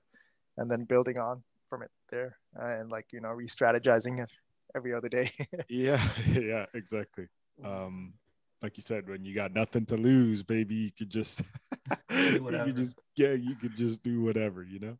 [0.56, 4.30] and then building on from it there and like, you know, re strategizing it
[4.76, 5.32] every other day.
[5.68, 7.26] yeah yeah exactly
[7.62, 8.14] um
[8.62, 11.42] like you said when you got nothing to lose baby you could just
[12.10, 14.96] you could just yeah you could just do whatever you know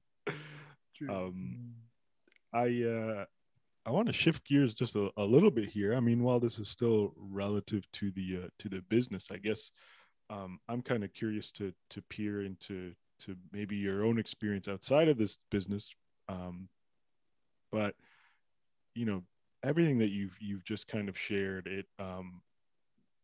[0.97, 1.11] True.
[1.11, 1.71] um Mm.
[2.53, 3.25] I uh
[3.87, 5.95] I want to shift gears just a, a little bit here.
[5.95, 9.71] I mean, while this is still relative to the uh, to the business, I guess
[10.31, 15.09] um, I'm kind of curious to to peer into to maybe your own experience outside
[15.09, 15.91] of this business.
[16.29, 16.69] Um,
[17.71, 17.95] but
[18.95, 19.23] you know,
[19.65, 22.43] everything that you've you've just kind of shared it um,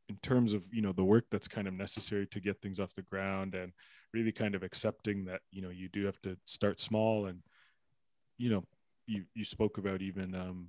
[0.08, 2.94] in terms of you know the work that's kind of necessary to get things off
[2.94, 3.72] the ground and
[4.12, 7.42] really kind of accepting that you know you do have to start small and
[8.38, 8.64] you know
[9.06, 10.68] you you spoke about even um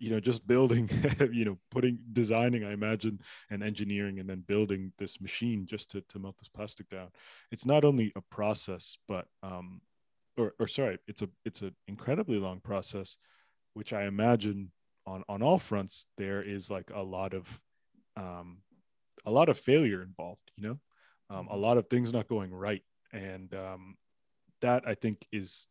[0.00, 0.90] you know just building
[1.32, 3.18] you know putting designing i imagine
[3.50, 7.08] and engineering and then building this machine just to, to melt this plastic down.
[7.52, 9.80] It's not only a process but um
[10.36, 13.16] or, or sorry it's a it's an incredibly long process
[13.74, 14.70] which i imagine
[15.06, 17.60] on on all fronts there is like a lot of
[18.16, 18.58] um
[19.26, 20.78] a lot of failure involved you know
[21.30, 23.96] um, a lot of things not going right and um
[24.60, 25.68] that i think is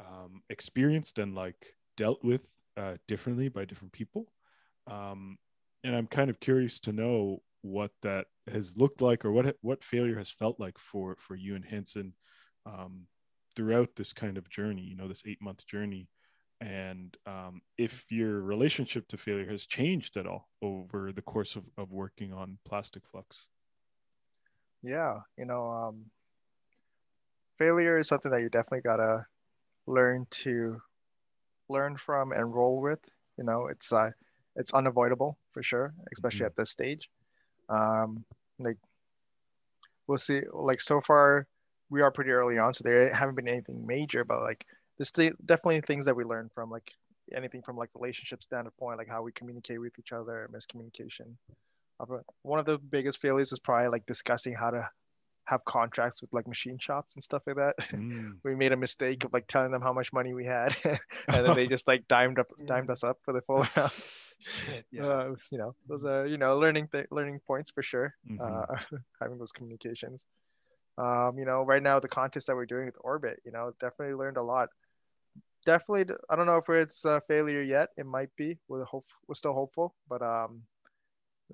[0.00, 4.26] um, experienced and like dealt with uh, differently by different people.
[4.86, 5.38] Um,
[5.84, 9.82] and I'm kind of curious to know what that has looked like or what what
[9.82, 12.14] failure has felt like for for you and Hanson
[12.66, 13.06] um,
[13.56, 14.82] throughout this kind of journey.
[14.82, 16.08] You know, this eight month journey,
[16.60, 21.64] and um, if your relationship to failure has changed at all over the course of,
[21.76, 23.46] of working on plastic flux.
[24.82, 25.20] yeah.
[25.36, 26.10] You know, um,
[27.58, 29.26] failure is something that you definitely got to
[29.86, 30.80] learn to
[31.68, 33.00] learn from and roll with.
[33.38, 34.10] You know, it's, uh,
[34.56, 36.46] it's unavoidable for sure, especially Mhm.
[36.46, 37.10] at this stage.
[37.68, 38.24] Um,
[38.58, 38.78] like
[40.06, 40.42] we'll see.
[40.52, 41.46] Like so far,
[41.90, 44.66] we are pretty early on, so there haven't been anything major, but like
[44.98, 46.92] there's still definitely things that we learn from, like
[47.34, 51.36] anything from like relationship standpoint, like how we communicate with each other, miscommunication.
[52.00, 54.88] Uh, One of the biggest failures is probably like discussing how to
[55.44, 57.74] have contracts with like machine shops and stuff like that.
[57.92, 58.36] Mm.
[58.44, 60.98] we made a mistake of like telling them how much money we had, and
[61.46, 63.92] then they just like dimed up dimed us up for the full amount.
[64.40, 65.04] Shit, yeah.
[65.04, 68.14] Uh, you know, those are you know learning th- learning points for sure.
[68.30, 68.38] Mhm.
[68.40, 68.76] Uh,
[69.20, 70.26] having those communications.
[70.98, 74.14] Um, you know, right now the contest that we're doing with Orbit, you know, definitely
[74.14, 74.68] learned a lot.
[75.68, 77.90] Definitely, i don't know if it's a failure yet.
[77.98, 78.56] It might be.
[78.68, 80.62] We're hope we're still hopeful, but um,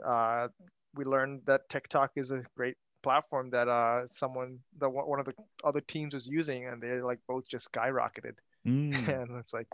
[0.07, 0.47] uh,
[0.95, 5.35] we learned that TikTok is a great platform that uh someone that one of the
[5.65, 8.37] other teams was using, and they like both just skyrocketed.
[8.65, 9.09] Mm.
[9.23, 9.67] and it's like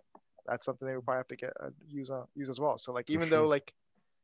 [0.47, 2.79] that's something they we probably have to get uh, use uh, use as well.
[2.79, 3.43] So like For even sure.
[3.43, 3.75] though like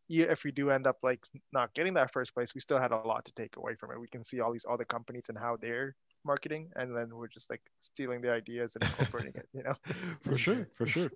[0.08, 1.20] if we do end up like
[1.52, 4.00] not getting that first place, we still had a lot to take away from it.
[4.00, 5.94] We can see all these other companies and how they're
[6.26, 9.48] marketing, and then we're just like stealing the ideas and incorporating it.
[9.54, 9.74] You know?
[10.22, 11.10] for sure, for sure.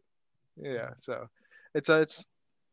[0.56, 0.90] Yeah.
[1.00, 1.28] So
[1.74, 2.26] it's uh, it's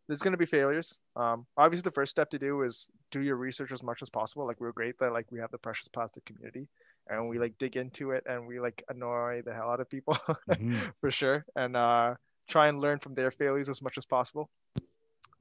[0.07, 0.97] there's gonna be failures.
[1.15, 4.45] Um, obviously the first step to do is do your research as much as possible.
[4.47, 6.69] Like we're great that like we have the precious plastic community,
[7.09, 10.17] and we like dig into it and we like annoy the hell out of people.
[10.49, 10.91] Mhm.
[11.01, 12.15] for sure and uh,
[12.47, 14.49] try and learn from their failures as much as possible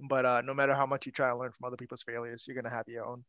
[0.01, 2.55] but uh, no matter how much you try and learn from other people's failures you're
[2.55, 3.25] going to have your own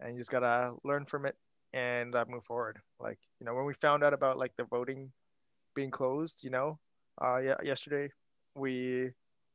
[0.00, 1.34] and you just got to learn from it
[1.74, 5.12] and uh, move forward like you know when we found out about like the voting
[5.74, 6.78] being closed you know
[7.22, 8.08] uh, yeah, yesterday
[8.56, 9.10] we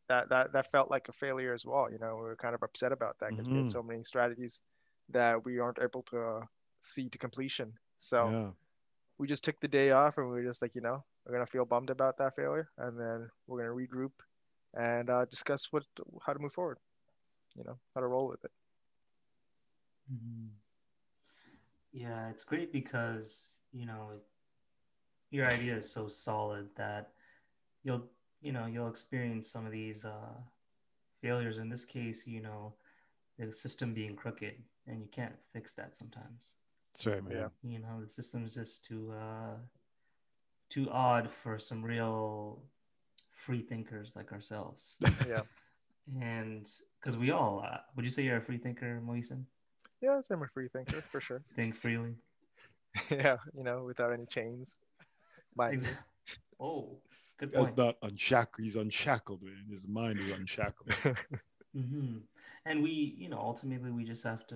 [0.09, 2.63] that, that that felt like a failure as well you know we were kind of
[2.63, 3.69] upset about that because we Mhm.
[3.71, 4.61] had so many strategies
[5.09, 6.41] that we aren't able to uh,
[6.81, 8.53] see to completion so Yeah.
[9.19, 11.47] we just took the day off and we were just like, you know, we're gonna
[11.47, 14.11] feel bummed about that failure, and then we're gonna regroup
[14.73, 15.83] and uh, discuss what
[16.25, 16.79] how to move forward.
[17.55, 18.51] You know, how to roll with it.
[20.07, 20.61] Mhm.
[21.91, 24.11] Yeah, it's great because you know
[25.31, 27.09] your idea is so solid that
[27.83, 28.05] you'll
[28.41, 30.37] you know you'll experience some of these uh,
[31.21, 31.57] failures.
[31.57, 32.73] In this case, you know
[33.37, 34.55] the system being crooked,
[34.87, 36.55] and you can't fix that sometimes.
[36.93, 37.37] That's right, man.
[37.37, 37.47] Yeah.
[37.63, 39.55] You know the system's just too uh,
[40.69, 42.61] too odd for some real
[43.31, 44.97] free thinkers like ourselves.
[45.27, 45.41] Yeah,
[46.21, 46.67] and
[46.99, 49.43] because we all, uh, would you say you're a free thinker, Moisen?
[50.01, 51.41] Yeah, I'm a free thinker for sure.
[51.55, 52.15] Think freely.
[53.09, 54.77] yeah, you know, without any chains.
[55.55, 55.89] But Ex-
[56.59, 56.99] Oh,
[57.37, 57.77] good That's point.
[57.77, 58.63] not unshackled.
[58.63, 59.65] He's unshackled, man.
[59.69, 60.95] His mind is unshackled.
[61.73, 62.17] hmm
[62.65, 64.55] And we, you know, ultimately we just have to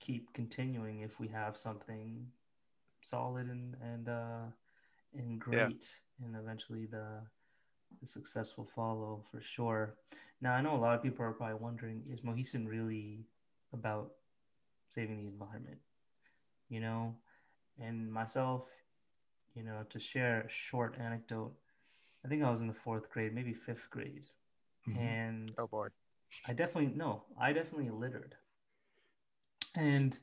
[0.00, 2.26] keep continuing if we have something
[3.02, 4.44] solid and and uh
[5.16, 5.86] and great,
[6.24, 7.22] and eventually the
[8.00, 9.94] the success will follow for sure.
[10.40, 13.26] Now I know a lot of people are probably wondering, is Mohisen really
[13.72, 14.12] about
[14.94, 15.78] saving the environment?
[16.68, 17.14] You know,
[17.80, 18.64] and myself,
[19.54, 21.54] you know, to share a short anecdote.
[22.24, 24.30] I think I was in the fourth grade, maybe fifth grade,
[24.86, 24.96] Mhm.
[24.96, 25.88] and oh boy,
[26.46, 28.36] I definitely no, I definitely littered.
[29.74, 30.18] And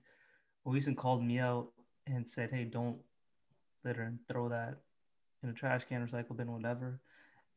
[0.66, 1.72] Moisen called me out
[2.08, 3.02] and said, "Hey, don't
[3.84, 4.78] litter and throw that
[5.44, 7.00] in a trash can, recycle bin, whatever."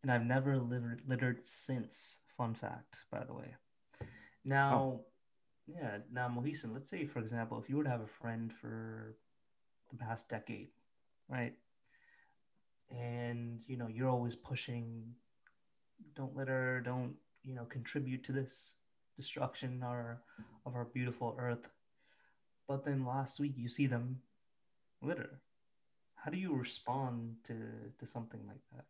[0.03, 2.21] And I've never littered, littered since.
[2.37, 3.55] Fun fact, by the way.
[4.45, 5.05] Now,
[5.67, 9.17] yeah, now Mohisen, let's say for example, if you were to have a friend for
[9.91, 10.69] the past decade,
[11.29, 11.55] right?
[12.91, 15.15] And you know, you're always pushing
[16.15, 18.77] don't litter, don't, you know, contribute to this
[19.17, 20.21] destruction our,
[20.67, 21.69] of our beautiful earth.
[22.69, 24.21] But then last week you see them
[25.03, 25.41] litter.
[26.17, 27.55] How do you respond to
[27.99, 28.85] to something like that?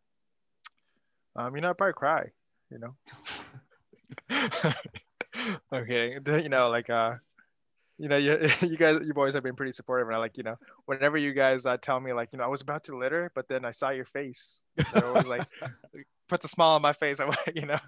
[1.35, 2.31] um, you know, I'd probably cry.
[2.71, 2.95] You know.
[5.73, 7.15] okay, you know, like uh,
[7.97, 10.43] you know, you you guys, you boys have been pretty supportive, and I like, you
[10.43, 13.31] know, whenever you guys uh, tell me like, you know, I was about to litter,
[13.35, 15.45] but then I saw your face, so it was like
[16.29, 17.19] puts a smile on my face.
[17.19, 17.79] I'm like, you know,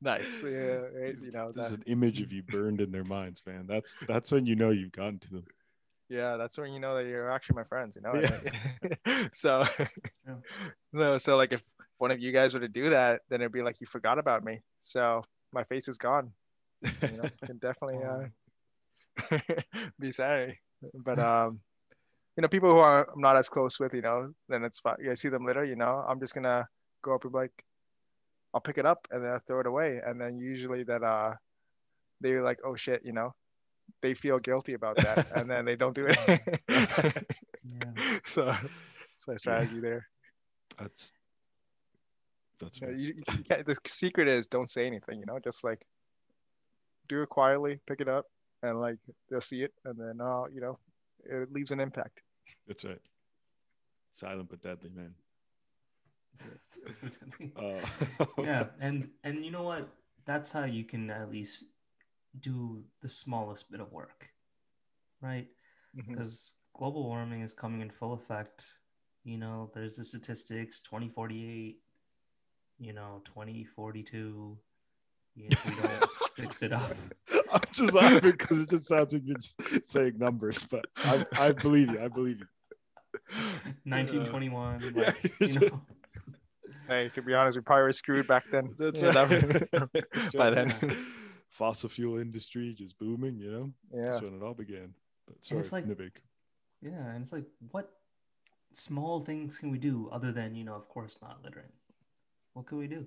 [0.00, 1.16] nice, yeah, right?
[1.20, 3.66] you know, There's that, an image of you burned in their minds, man.
[3.66, 5.44] That's that's when you know you've gotten to them.
[6.08, 8.20] yeah, that's when you know that you're actually my friends, you know.
[9.06, 9.28] Yeah.
[9.32, 9.64] so,
[10.26, 10.34] Yeah.
[10.92, 11.62] no, so like if
[11.98, 14.44] one of you guys were to do that, then it'd be like you forgot about
[14.44, 14.60] me.
[14.82, 16.32] So my face is gone.
[16.82, 19.38] You know, can definitely uh,
[20.00, 20.60] be sorry.
[20.94, 21.60] But um,
[22.36, 24.96] you know, people who are I'm not as close with, you know, then it's fine.
[25.10, 25.64] I see them later.
[25.64, 26.68] you know, I'm just gonna
[27.02, 27.64] go up and be like,
[28.54, 30.00] I'll pick it up and then I'll throw it away.
[30.04, 31.34] And then usually that uh,
[32.20, 33.34] they're like, oh shit, you know,
[34.00, 36.42] they feel guilty about that, and then they don't do it.
[36.68, 38.18] Yeah.
[38.24, 38.54] so,
[39.28, 40.08] my strategy there.
[40.78, 41.12] That's
[42.60, 43.00] that's You know, right.
[43.00, 45.84] you, you can't, the secret is don't say anything, you know, just like
[47.08, 48.26] do it quietly, pick it up,
[48.62, 48.98] and like
[49.30, 50.78] they'll see it, and then uh, you know,
[51.24, 52.20] it leaves an impact.
[52.66, 53.00] That's right.
[54.10, 55.14] Silent but deadly, man.
[57.56, 57.80] Uh,
[58.42, 59.88] yeah, and and you know what?
[60.24, 61.64] That's how you can at least
[62.40, 64.28] do the smallest bit of work,
[65.20, 65.48] right?
[65.94, 68.64] Because global warming is coming in full effect.
[69.24, 71.78] You know, there's the statistics 2048,
[72.82, 74.58] you know, 2042.
[75.34, 76.94] You know, if we don't fix it up.
[77.52, 81.52] I'm just laughing because it just sounds like you're just saying numbers, but I, I
[81.52, 82.00] believe you.
[82.02, 82.46] I believe you.
[83.84, 84.80] 1921.
[84.94, 85.82] Yeah, like, you're you know,
[86.88, 88.74] Hey, to be honest, we probably were screwed back then.
[88.78, 89.28] That's Yeah, right.
[89.70, 90.80] that- That's by right.
[90.80, 90.96] then.
[91.48, 93.72] Fossil fuel industry just booming, you know?
[93.94, 94.06] yeah.
[94.10, 94.92] That's when it all began.
[95.26, 96.16] But sorry, it's like- Navik.
[96.82, 97.90] yeah, and it's like, what
[98.74, 101.70] small things can we do other than, you know, of course, not littering?
[102.54, 103.06] What can we do?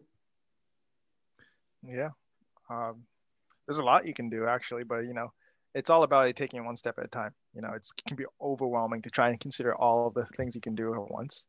[1.88, 2.10] Yeah.
[2.70, 3.04] Um,
[3.68, 5.32] there's a lot you can do actually, but you know,
[5.74, 7.34] it's all about taking one step at a time.
[7.54, 10.62] You know, it can be overwhelming to try and consider all of the things you
[10.62, 11.46] can do at once.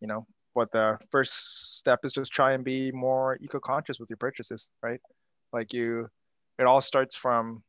[0.00, 4.16] You know, but the first step is just try and be more eco-conscious with your
[4.16, 5.00] purchases, right?
[5.52, 6.08] Like you,
[6.58, 7.62] it all starts from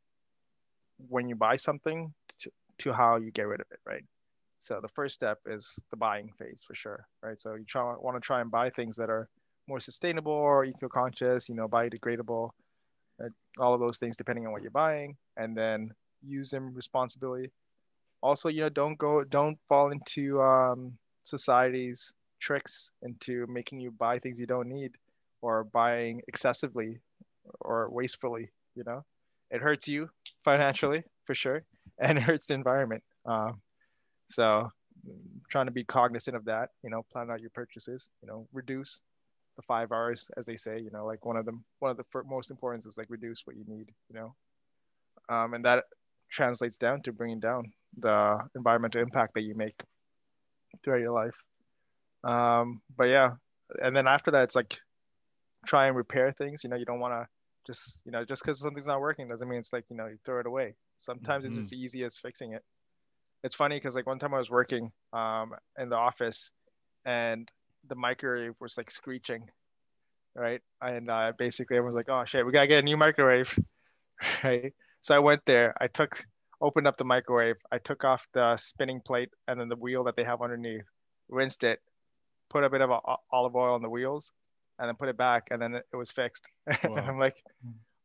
[1.09, 4.03] when you buy something to, to how you get rid of it, right?
[4.59, 7.39] So the first step is the buying phase for sure, right?
[7.39, 9.29] So you try want to try and buy things that are
[9.67, 12.49] more sustainable or eco-conscious, you know, biodegradable,
[13.23, 15.91] uh, all of those things depending on what you're buying, and then
[16.25, 17.51] use them responsibly.
[18.21, 24.19] Also, you know, don't go, don't fall into um, society's tricks into making you buy
[24.19, 24.91] things you don't need
[25.41, 26.99] or buying excessively
[27.61, 28.49] or wastefully.
[28.75, 29.03] You know,
[29.51, 30.09] it hurts you
[30.43, 31.63] financially for sure,
[31.99, 33.03] and it hurts the environment.
[33.25, 33.61] Um,
[34.27, 34.69] so,
[35.49, 36.69] trying to be cognizant of that.
[36.83, 38.09] You know, plan out your purchases.
[38.21, 39.01] You know, reduce
[39.55, 40.79] the five R's, as they say.
[40.79, 43.55] You know, like one of them, one of the most important is like reduce what
[43.55, 43.91] you need.
[44.09, 44.35] You know,
[45.29, 45.85] um, and that
[46.29, 49.75] translates down to bringing down the environmental impact that you make
[50.83, 51.35] throughout your life.
[52.23, 53.31] Um, but yeah,
[53.81, 54.79] and then after that, it's like
[55.65, 56.63] try and repair things.
[56.63, 57.27] You know, you don't want to
[57.65, 60.17] just you know just because something's not working doesn't mean it's like you know you
[60.25, 60.75] throw it away.
[60.99, 61.59] Sometimes it's Mhm.
[61.59, 62.63] as easy as fixing it.
[63.43, 66.51] It's funny because like one time I was working um, in the office,
[67.05, 67.49] and
[67.87, 69.49] the microwave was like screeching,
[70.35, 70.61] right?
[70.81, 73.57] And uh, basically everyone's like, "Oh shit, we gotta get a new microwave,"
[74.43, 74.73] right?
[75.01, 75.75] So I went there.
[75.79, 76.25] I took,
[76.61, 77.57] opened up the microwave.
[77.71, 80.85] I took off the spinning plate and then the wheel that they have underneath,
[81.29, 81.79] rinsed it,
[82.49, 84.31] put a bit of o- olive oil on the wheels,
[84.79, 86.47] and then put it back, and then it, was fixed.
[86.67, 87.05] and Wow.
[87.05, 87.43] I'm like,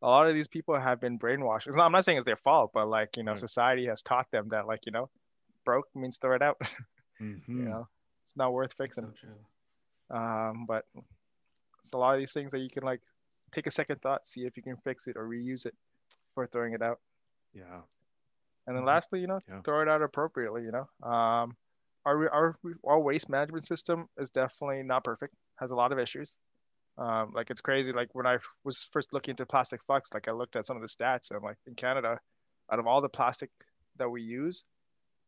[0.03, 1.67] a lot of these people have been brainwashed.
[1.69, 3.41] It's not, I'm not saying it's their fault, but like you know, Right.
[3.41, 5.09] society has taught them that like you know,
[5.65, 6.61] broke means throw it out.
[7.21, 7.41] Mhm.
[7.49, 7.87] you know,
[8.25, 9.13] it's not worth fixing.
[9.21, 9.29] So.
[10.11, 10.85] Um, but
[11.81, 13.01] it's a lot of these things that you can like
[13.53, 15.75] take a second thought, see if you can fix it or reuse it
[16.31, 17.01] before throwing it out.
[17.53, 17.83] Yeah.
[18.67, 18.87] And then Mhm.
[18.87, 19.63] lastly, you know, Yeah.
[19.63, 20.63] throw it out appropriately.
[20.63, 21.57] You know, um,
[22.05, 25.35] our our our waste management system is definitely not perfect.
[25.57, 26.39] Has a lot of issues.
[26.99, 27.93] Um, like it's crazy.
[27.93, 30.83] Like when I was first looking into plastic flux, like I looked at some of
[30.83, 32.21] the stats, and like, in Canada,
[32.71, 33.51] out of all the plastic
[33.97, 34.65] that we use,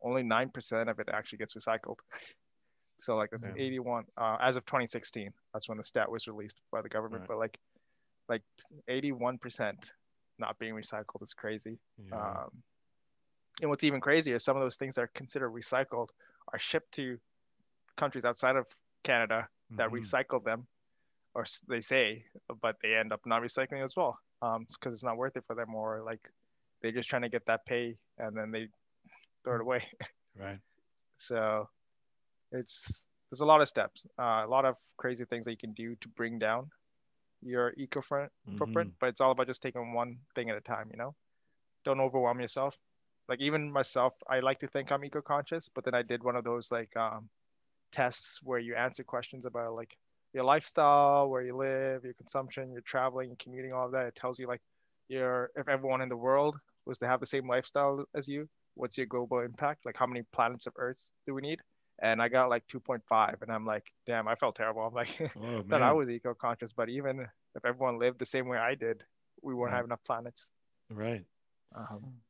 [0.02, 1.98] only nine percent of it actually gets recycled.
[3.00, 3.54] So like that's Yeah.
[3.56, 5.32] 81 uh, as of 2016.
[5.52, 7.22] That's when the stat was released by the government.
[7.22, 7.28] Right.
[7.28, 7.58] But like,
[8.28, 8.42] like
[8.88, 9.92] 81 percent
[10.38, 11.78] not being recycled is crazy.
[11.98, 12.16] Yeah.
[12.44, 12.62] Um,
[13.60, 16.08] and what's even crazier, some of those things that are considered recycled
[16.52, 17.18] are shipped to
[17.96, 18.66] countries outside of
[19.02, 20.00] Canada that Mhm.
[20.00, 20.66] recycle them,
[21.34, 22.24] or they say,
[22.60, 25.54] but they end up not recycling as well, um, because it's not worth it for
[25.54, 26.30] them, or like
[26.80, 28.68] they're just trying to get that pay and then they
[29.44, 29.86] throw it away.
[30.36, 30.60] Right.
[31.18, 31.68] So
[32.52, 35.72] it's there's a lot of steps, uh, a lot of crazy things that you can
[35.72, 36.70] do to bring down
[37.42, 38.94] your eco front footprint, Mhm.
[39.00, 41.14] but it's all about just taking one thing at a time, you know?
[41.84, 42.76] Don't overwhelm yourself.
[43.28, 46.44] Like even myself, I like to think I'm eco-conscious, but then I did one of
[46.44, 47.28] those like um,
[47.92, 49.96] tests where you answer questions about like
[50.32, 54.06] your lifestyle, where you live, your consumption, your traveling, commuting, all of that.
[54.06, 54.60] It tells you like
[55.08, 58.96] your if everyone in the world was to have the same lifestyle as you, what's
[58.98, 59.84] your global impact?
[59.86, 61.60] Like how many planets of Earth do we need?
[62.02, 64.82] And I got like 2.5, and I'm like, damn, I felt terrible.
[64.86, 67.20] I'm like, Oh that I was eco-conscious, but even
[67.54, 69.04] if everyone lived the same way I did,
[69.42, 69.76] we wouldn't Right.
[69.76, 70.50] have enough planets.
[70.90, 71.24] Right.
[71.74, 72.22] Um,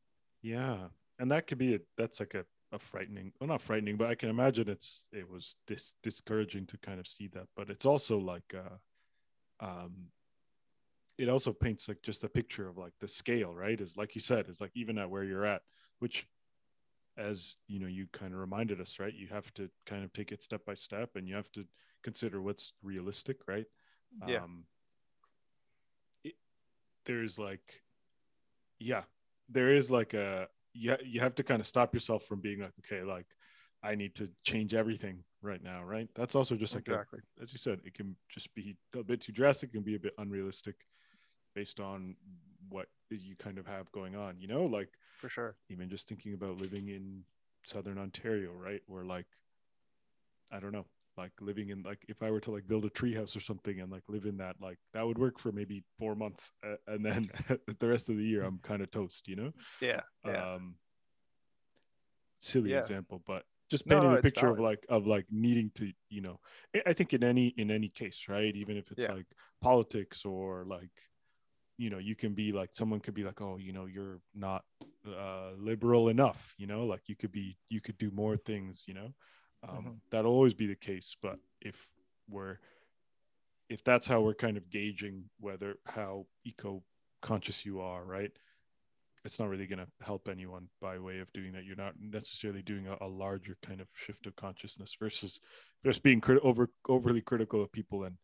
[0.43, 0.89] Yeah.
[1.19, 4.15] And that could be a that's like a, a frightening well not frightening, but I
[4.15, 7.49] can imagine it's it was dis- discouraging to kind of see that.
[7.57, 8.79] But it's also like uh
[9.65, 10.13] um
[11.19, 13.81] it also paints like just a picture of like the scale, right?
[13.81, 15.63] Is like you said, is like even at where you're at,
[15.99, 16.27] which
[17.21, 19.15] as you know, you kind of reminded us, right?
[19.15, 21.65] You have to kind of take it step by step and you have to
[22.03, 23.67] consider what's realistic, right?
[24.27, 24.43] Yeah.
[24.43, 24.65] Um,
[26.25, 26.35] it,
[27.05, 27.83] there's like,
[28.79, 29.03] yeah,
[29.49, 32.73] there is like a, you, you have to kind of stop yourself from being like,
[32.81, 33.27] okay, like
[33.83, 36.09] I need to change everything right now, right?
[36.15, 37.21] That's also just like a, exactly.
[37.43, 40.15] as you said, it can just be a bit too drastic and be a bit
[40.19, 40.77] unrealistic
[41.55, 42.17] based on
[42.69, 45.57] what you kind of have going on you know like for sure.
[45.69, 47.25] even just thinking about living in
[47.67, 49.27] southern ontario right where like
[50.53, 50.87] i don't know
[51.17, 53.91] like living in like if i were to like build a treehouse or something and
[53.91, 57.29] like live in that like that would work for maybe four months uh, and then
[57.79, 59.53] the rest of the year i'm kind of toast you know
[59.83, 60.77] Yeah, yeah, um
[62.39, 62.79] silly Yeah.
[62.79, 66.21] example but just painting no, a it's picture of like of like needing to you
[66.21, 66.41] know
[66.75, 69.15] I- i think in any in any case right even if it's Yeah.
[69.15, 69.27] like
[69.61, 70.91] politics or like
[71.81, 74.65] you know you can be like someone could be like oh you know you're not
[75.09, 78.93] uh liberal enough you know like you could be you could do more things you
[78.95, 79.15] know?
[79.67, 80.01] Um Mhm.
[80.11, 81.89] that'll always be the case but if
[82.29, 82.59] we're
[83.71, 86.83] if that's how we're kind of gauging whether how eco
[87.23, 88.33] conscious you are right
[89.25, 91.65] it's not really going to help anyone by way of doing that.
[91.65, 95.41] You're not necessarily doing a, a larger kind of shift of consciousness versus
[95.85, 98.17] just being crit- over overly critical of people and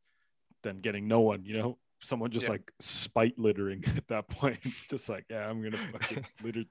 [0.62, 2.52] then getting no one you know someone just Yeah.
[2.52, 4.58] like spite littering at that point
[4.90, 6.64] just like yeah i'm gonna fucking litter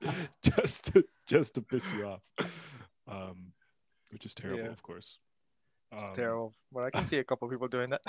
[0.43, 2.21] just to just to piss you off
[3.07, 3.51] um
[4.11, 4.71] which is terrible Yeah.
[4.71, 5.17] of course
[5.91, 6.53] Um, terrible.
[6.73, 8.01] But I can see a couple people doing that.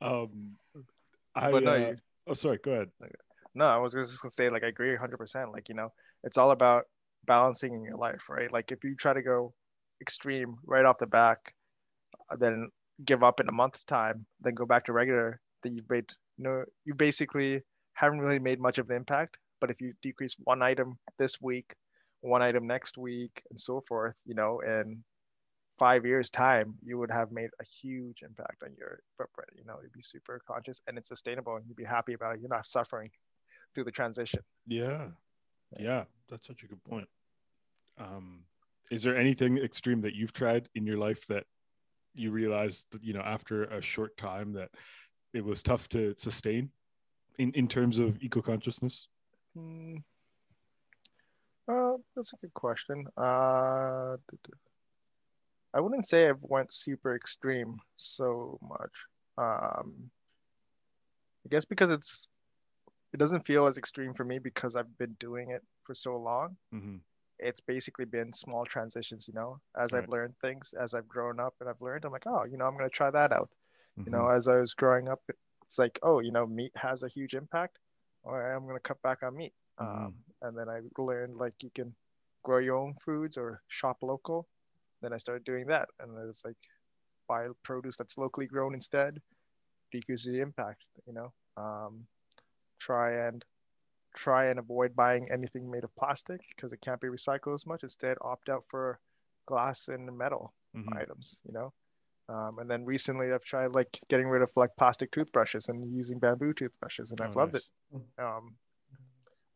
[0.00, 0.56] um
[1.34, 1.96] i But no, uh, you-
[2.28, 2.90] oh sorry go ahead
[3.56, 5.52] no, I was just gonna say like I agree 100%.
[5.52, 5.92] Like you know,
[6.24, 6.86] it's all about
[7.24, 8.50] balancing in your life, right?
[8.52, 9.54] Like if you try to go
[10.00, 11.54] extreme right off the back,
[12.36, 12.68] then
[13.04, 16.06] give up in a month's time, then go back to regular, then you've made
[16.38, 17.62] no, you basically
[17.94, 19.38] haven't really made much of an impact.
[19.60, 21.74] But if you decrease one item this week,
[22.20, 25.02] one item next week, and so forth, you know, in
[25.78, 29.50] five years' time, you would have made a huge impact on your footprint.
[29.56, 32.40] You know, you'd be super conscious and it's sustainable, and you'd be happy about it.
[32.40, 33.10] You're not suffering
[33.74, 34.40] through the transition.
[34.66, 35.06] Yeah.
[35.78, 37.08] Yeah, that's such a good point.
[37.98, 38.40] Um,
[38.90, 41.44] is there anything extreme that you've tried in your life that
[42.14, 44.70] you realized, you know, after a short time that
[45.32, 46.70] it was tough to sustain
[47.38, 49.08] in, in terms of eco consciousness?
[49.54, 49.96] Hmm.
[51.66, 53.06] Uh, that's a good question.
[53.16, 54.16] Uh,
[55.72, 58.92] I wouldn't say I've went super extreme so much.
[59.38, 60.10] Um,
[61.44, 62.28] I guess because it's
[63.12, 66.56] it doesn't feel as extreme for me because I've been doing it for so long.
[66.74, 66.96] Mm-hmm.
[67.38, 69.60] It's basically been small transitions, you know.
[69.76, 70.02] As Right.
[70.02, 72.66] I've learned things, as I've grown up and I've learned, I'm like, oh, you know,
[72.66, 73.50] I'm gonna try that out.
[73.98, 74.08] Mm-hmm.
[74.08, 75.20] You know, as I was growing up,
[75.62, 77.78] it's like, oh, you know, meat has a huge impact.
[78.24, 79.52] Right, I'm gonna cut back on meat.
[79.78, 81.94] Um, and then I learned like you can
[82.42, 84.46] grow your own foods or shop local.
[85.02, 86.56] Then I started doing that, and it was like
[87.28, 89.20] buy produce that's locally grown instead,
[89.90, 90.84] decrease the impact.
[91.06, 92.06] You know, um,
[92.78, 93.44] try and
[94.14, 97.82] try and avoid buying anything made of plastic because it can't be recycled as much.
[97.82, 98.98] Instead, opt out for
[99.46, 100.96] glass and metal Mhm.
[100.96, 101.40] items.
[101.46, 101.72] You know.
[102.28, 106.18] Um, and then recently, I've tried like getting rid of like plastic toothbrushes and using
[106.18, 107.68] bamboo toothbrushes, and I've Oh, loved nice.
[107.92, 108.56] it um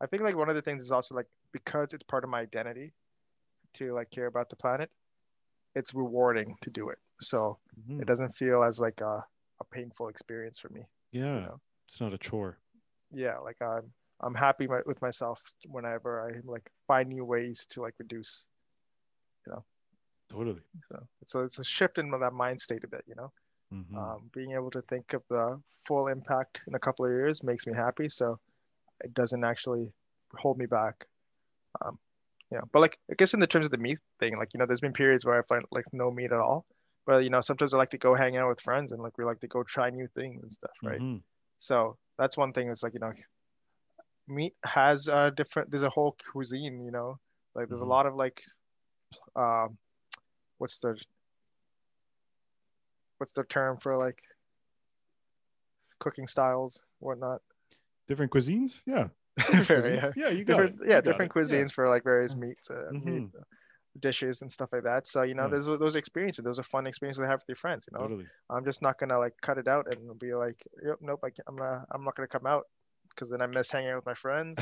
[0.01, 2.39] i think like one of the things is also like because it's part of my
[2.39, 2.93] identity
[3.73, 4.89] to like care about the planet
[5.75, 8.01] it's rewarding to do it so Mhm.
[8.01, 9.25] it doesn't feel as like a,
[9.59, 10.81] a painful experience for me
[11.11, 11.59] Yeah, know?
[11.87, 12.57] it's not a chore.
[13.11, 13.91] yeah like i'm
[14.21, 18.47] i'm happy my, with myself whenever i like find new ways to like reduce
[19.45, 19.63] you know.
[20.29, 20.61] Totally.
[20.89, 23.31] so it's a, it's a shift in that mind state a bit you know
[23.73, 23.97] Mhm.
[23.97, 27.65] um, being able to think of the full impact in a couple of years makes
[27.67, 28.39] me happy so
[29.03, 29.91] it doesn't actually
[30.37, 31.07] hold me back
[31.83, 31.97] um,
[32.51, 34.65] yeah but like i guess in the terms of the meat thing like you know
[34.65, 36.65] there's been periods where i find like no meat at all
[37.05, 39.23] but you know sometimes i like to go hang out with friends and like we
[39.23, 41.21] like to go try new things and stuff right Mhm.
[41.59, 43.13] so that's one thing it's like you know
[44.29, 47.17] meat has a different there's a whole cuisine you know
[47.55, 47.85] like there's Mhm.
[47.87, 48.41] a lot of like
[49.35, 49.77] um
[50.57, 50.95] what's the
[53.17, 54.21] what's the term for like
[55.99, 57.41] cooking styles whatnot
[58.07, 58.81] Different cuisines?
[58.85, 59.07] Yeah.
[59.69, 60.89] Yeah Yeah, you got different it.
[60.89, 63.03] yeah You different cuisines for like various meats uh, Mhm.
[63.05, 63.23] meat
[63.99, 65.49] dishes and stuff like that so you know Yeah.
[65.49, 68.25] there's those experiences those are fun experiences to have with your friends you know Totally.
[68.49, 71.47] i'm just not gonna like cut it out and be like yep nope I can't,
[71.47, 72.65] i'm not i'm not gonna come out
[73.09, 74.59] because then i miss hanging out with my friends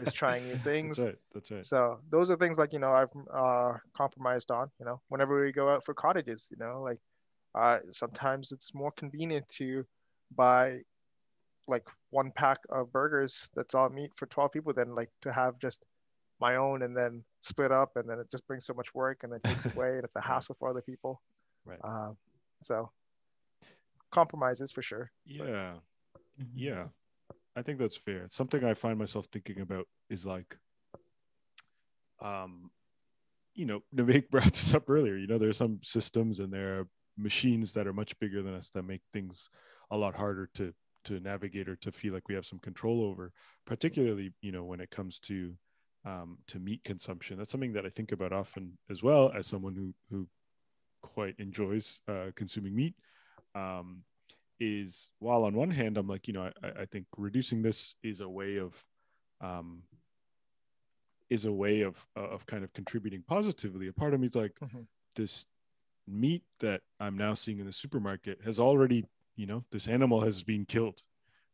[0.00, 1.18] miss trying new things That's right.
[1.34, 1.66] That's right.
[1.66, 4.70] So those are things like you know I've uh, compromised on.
[4.78, 6.98] You know, whenever we go out for cottages, you know, like
[7.54, 9.84] uh, sometimes it's more convenient to
[10.34, 10.78] buy
[11.66, 15.58] like one pack of burgers that's all meat for 12 people than like to have
[15.58, 15.84] just
[16.40, 19.32] my own and then split up and then it just brings so much work and
[19.32, 21.20] it takes away and it's a hassle for other people.
[21.66, 21.80] Right.
[21.82, 22.12] Uh,
[22.62, 22.90] so
[24.10, 25.10] compromises for sure.
[25.26, 25.74] Yeah.
[26.40, 26.46] Mhm.
[26.54, 26.84] Yeah.
[27.58, 28.26] I think that's fair.
[28.30, 30.56] Something I find myself thinking about is like,
[32.22, 32.70] um,
[33.54, 35.16] you know, Navik brought this up earlier.
[35.16, 38.54] You know, there are some systems and there are machines that are much bigger than
[38.54, 39.48] us that make things
[39.90, 40.72] a lot harder to
[41.04, 43.32] to navigate or to feel like we have some control over
[43.64, 45.54] particularly you know when it comes to
[46.04, 49.74] um, to meat consumption that's something that i think about often as well as someone
[49.74, 50.28] who who
[51.00, 52.94] quite enjoys uh, consuming meat
[53.54, 54.02] um,
[54.60, 58.20] is while on one hand i'm like you know i, I think reducing this is
[58.20, 58.84] a way of
[59.40, 59.82] um,
[61.30, 64.58] is a way of of kind of contributing positively a part of me is like
[64.60, 64.86] Mhm.
[65.16, 65.46] this
[66.06, 69.04] meat that i'm now seeing in the supermarket has already
[69.36, 71.02] you know this animal has been killed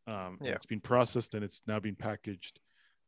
[0.06, 0.52] um, Yeah.
[0.52, 2.60] it's been processed and it's now been packaged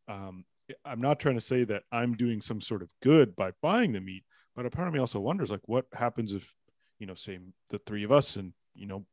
[0.09, 0.44] um,
[0.84, 4.01] i'm not trying to say that i'm doing some sort of good by buying the
[4.01, 4.24] meat
[4.57, 6.53] but a part of me also wonders like what happens if
[6.99, 7.38] you know say
[7.70, 9.05] the three of us and you know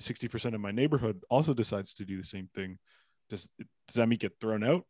[0.00, 2.78] 60% of my neighborhood also decides to do the same thing
[3.28, 3.48] does
[3.86, 4.84] does that meat get thrown out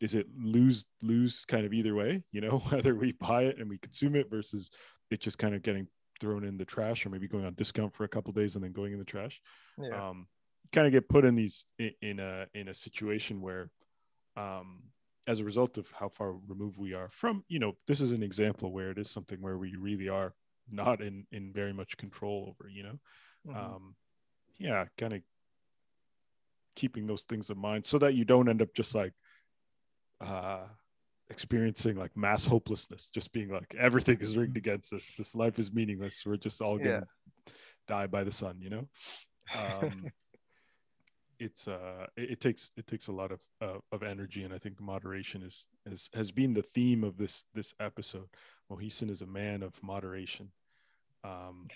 [0.00, 3.68] is it lose lose kind of either way you know whether we buy it and
[3.68, 4.70] we consume it versus
[5.10, 5.86] it just kind of getting
[6.20, 8.72] thrown in the trash or maybe going on discount for a couple days and then
[8.72, 9.40] going in the trash
[9.78, 10.08] Yeah.
[10.08, 10.26] um
[10.72, 13.70] kind of get put in these in, in a in a situation where
[14.36, 14.82] um
[15.26, 18.22] as a result of how far removed we are from you know this is an
[18.22, 20.34] example where it is something where we really are
[20.70, 22.98] not in in very much control over you know
[23.46, 23.56] Mhm.
[23.56, 23.94] um
[24.58, 25.20] yeah kind of
[26.74, 29.12] keeping those things in mind so that you don't end up just like
[30.20, 30.64] uh
[31.30, 35.12] experiencing like mass hopelessness just being like everything is rigged against us.
[35.18, 36.22] This life is meaningless.
[36.24, 37.02] We're just all gonna
[37.46, 37.52] Yeah.
[37.88, 38.88] die by the sun you know?
[39.58, 40.04] Um
[41.38, 44.58] it's uh it, it takes it takes a lot of uh, of energy and i
[44.58, 48.28] think moderation is is has been the theme of this this episode.
[48.70, 50.50] Mohisan is a man of moderation.
[51.24, 51.68] Um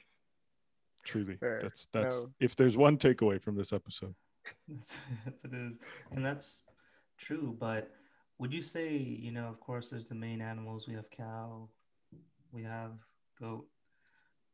[1.04, 1.60] truly Fair.
[1.62, 2.30] that's that's No.
[2.40, 4.14] if there's one takeaway from this episode
[4.68, 5.76] That's, that's it is,
[6.12, 6.62] and that's
[7.18, 7.54] true.
[7.58, 7.90] But
[8.38, 10.86] would you say, you know, of course, there's the main animals.
[10.88, 11.68] We have cow,
[12.50, 12.92] we have
[13.38, 13.66] goat.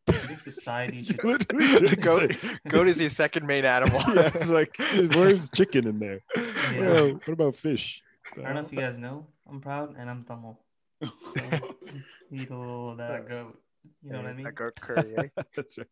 [0.07, 1.19] Do you think society should?
[1.23, 1.47] Goat-
[2.69, 4.01] Goat is the second main animal.
[4.15, 6.43] yeah it's like dude, where's chicken in there Yeah.
[6.79, 8.03] what, about, what about fish
[8.37, 9.27] I don't know if you guys know.
[9.49, 10.59] I'm proud and I'm Tamil.
[11.03, 11.11] So
[12.33, 13.57] eat a little of that goat.
[14.03, 14.45] You know what I mean?
[14.45, 15.29] That goat curry, eh?
[15.57, 15.87] that's right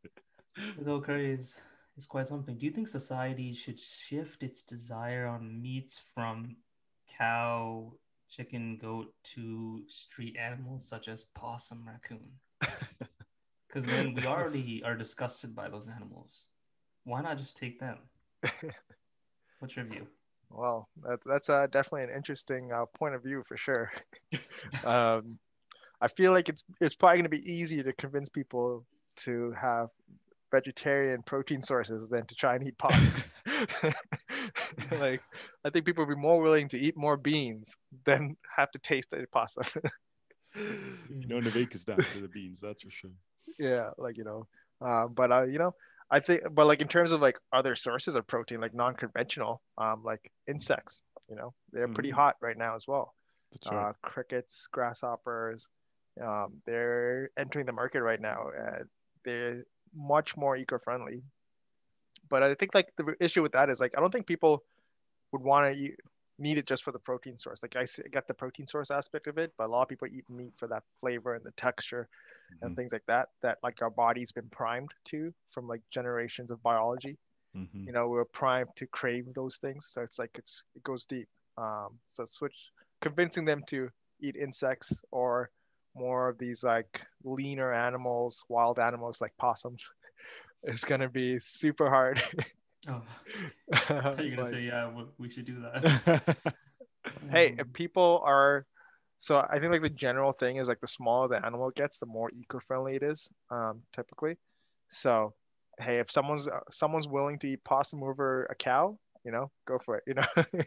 [0.84, 1.60] Goat curry is
[1.96, 2.56] is quite something.
[2.56, 6.56] Do you think society should shift its desire on meats from
[7.18, 7.92] cow,
[8.28, 12.38] chicken, goat to street animals such as possum, raccoon?
[13.74, 16.46] Because then we already are disgusted by those animals.
[17.02, 17.98] Why not just take them?
[19.58, 20.06] What's your view?
[20.48, 23.92] Well, that, that's uh, definitely an interesting uh, point of view for sure.
[24.84, 25.40] um,
[26.00, 28.84] I feel like it's it's probably going to be easier to convince people
[29.24, 29.88] to have
[30.54, 33.24] vegetarian protein sources than to try and eat pasta.
[34.98, 35.20] like,
[35.64, 39.12] I think people would be more willing to eat more beans than have to taste
[39.14, 39.62] a pasta.
[40.56, 43.10] you know Navik is down for the beans that's for sure
[43.58, 44.46] yeah, like you know,
[44.84, 45.74] uh, but uh, you know,
[46.10, 50.02] I think, but like in terms of like other sources of protein, like non-conventional, um,
[50.04, 52.14] like insects, you know, they're pretty Mhm.
[52.16, 53.14] hot right now as well.
[53.52, 55.66] that's right uh, crickets, grasshoppers.
[56.20, 58.48] Um, they're entering the market right now.
[58.58, 58.84] Uh,
[59.24, 59.64] they're
[59.94, 61.22] much more eco-friendly.
[62.28, 64.64] But I think like the issue with that is like I don't think people
[65.32, 65.96] would want to eat,
[66.38, 67.62] need it just for the protein source.
[67.62, 70.28] Like I get the protein source aspect of it, but a lot of people eat
[70.28, 72.08] meat for that flavor and the texture
[72.62, 72.76] and Mhm.
[72.76, 73.28] things like that.
[73.42, 77.18] That like our body's been primed to from like generations of biology
[77.54, 77.86] Mhm.
[77.86, 81.28] you know we're primed to crave those things so it's like it's it goes deep
[81.56, 82.70] um so switch
[83.00, 83.88] convincing them to
[84.20, 85.50] eat insects or
[85.94, 89.88] more of these like leaner animals wild animals like possums
[90.64, 92.22] is going to be super hard.
[92.88, 93.02] Oh,
[94.18, 95.84] you're gonna Like, say yeah, we- should do that.
[97.30, 98.66] hey Um, if people are
[99.18, 102.06] so i think like the general thing is like the smaller the animal gets the
[102.06, 104.36] more eco-friendly it is um typically.
[104.90, 105.34] So
[105.78, 109.78] hey if someone's uh, someone's willing to eat possum over a cow you know go
[109.84, 110.26] for it you know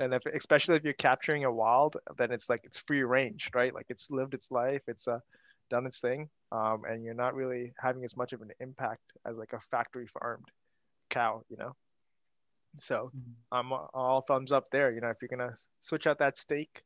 [0.00, 3.74] and if especially if you're capturing a wild then it's like it's free range right?
[3.74, 5.20] Like it's lived its life it's uh,
[5.70, 9.36] done its thing um, and you're not really having as much of an impact as
[9.36, 10.48] like a factory farmed
[11.10, 11.74] cow you know?
[12.80, 13.32] So mm.
[13.52, 16.82] i'm all thumbs up there you know if you're gonna switch out that steak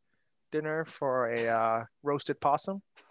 [0.52, 2.82] dinner for a uh, roasted possum.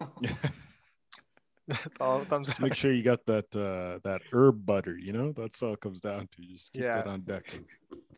[1.68, 2.64] That's all thumbs just up.
[2.64, 5.32] make sure you got that uh that herb butter you know?
[5.32, 6.96] That's all it comes down to just keep Yeah.
[6.96, 7.44] that on deck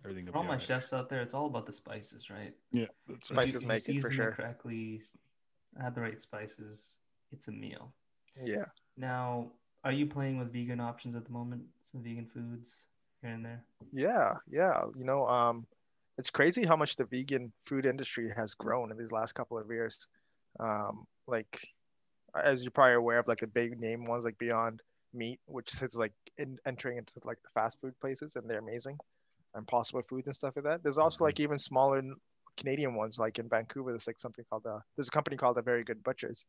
[0.05, 0.63] everything For all my all right.
[0.63, 2.55] chefs out there, it's all about the spices, right?
[2.73, 4.33] yeah that's If you- Spices if you make it for season sure.
[4.33, 5.03] correctly,
[5.83, 6.95] add the right spices.
[7.33, 7.93] It's a meal.
[8.45, 8.65] yeah
[8.97, 9.51] Now,
[9.85, 11.63] are you playing with vegan options at the moment?
[11.83, 12.83] Some vegan foods
[13.21, 13.65] here and there.
[13.93, 14.83] Yeah, yeah.
[14.97, 15.67] You know, um,
[16.17, 19.69] it's crazy how much the vegan food industry has grown in these last couple of
[19.71, 20.07] years.
[20.61, 21.67] Um, like,
[22.43, 24.81] as you're probably aware of, like the big name ones like Beyond
[25.13, 28.97] meat, which is like in, entering into like the fast food places, and they're amazing.
[29.57, 30.83] Impossible Foods and stuff like that.
[30.83, 32.03] There's also like even smaller
[32.57, 33.93] Canadian ones, like in Vancouver.
[33.93, 36.45] There's like something called uh, there's a company called the Very Good Butchers,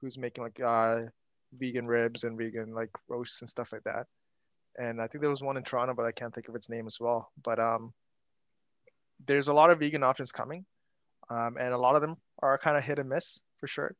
[0.00, 1.02] who's making like uh,
[1.58, 4.06] vegan ribs and vegan like roasts and stuff like that.
[4.78, 6.86] And I think there was one in Toronto, but I can't think of its name
[6.86, 7.30] as well.
[7.42, 7.92] But um,
[9.26, 10.64] there's a lot of vegan options coming,
[11.28, 13.94] um, and a lot of them are kind of hit and miss for sure.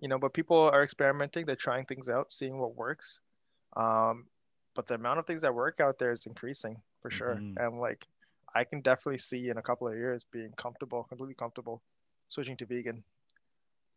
[0.00, 1.46] You know, but people are experimenting.
[1.46, 3.20] They're trying things out, seeing what works.
[3.76, 4.26] Um,
[4.74, 7.44] but the amount of things that work out there is increasing for sure.
[7.44, 7.58] Mhm.
[7.58, 8.08] And like,
[8.54, 11.82] I can definitely see in a couple of years being comfortable, completely comfortable,
[12.30, 13.04] switching to vegan.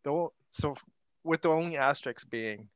[0.04, 0.76] Though, so
[1.24, 2.70] with the only asterisk being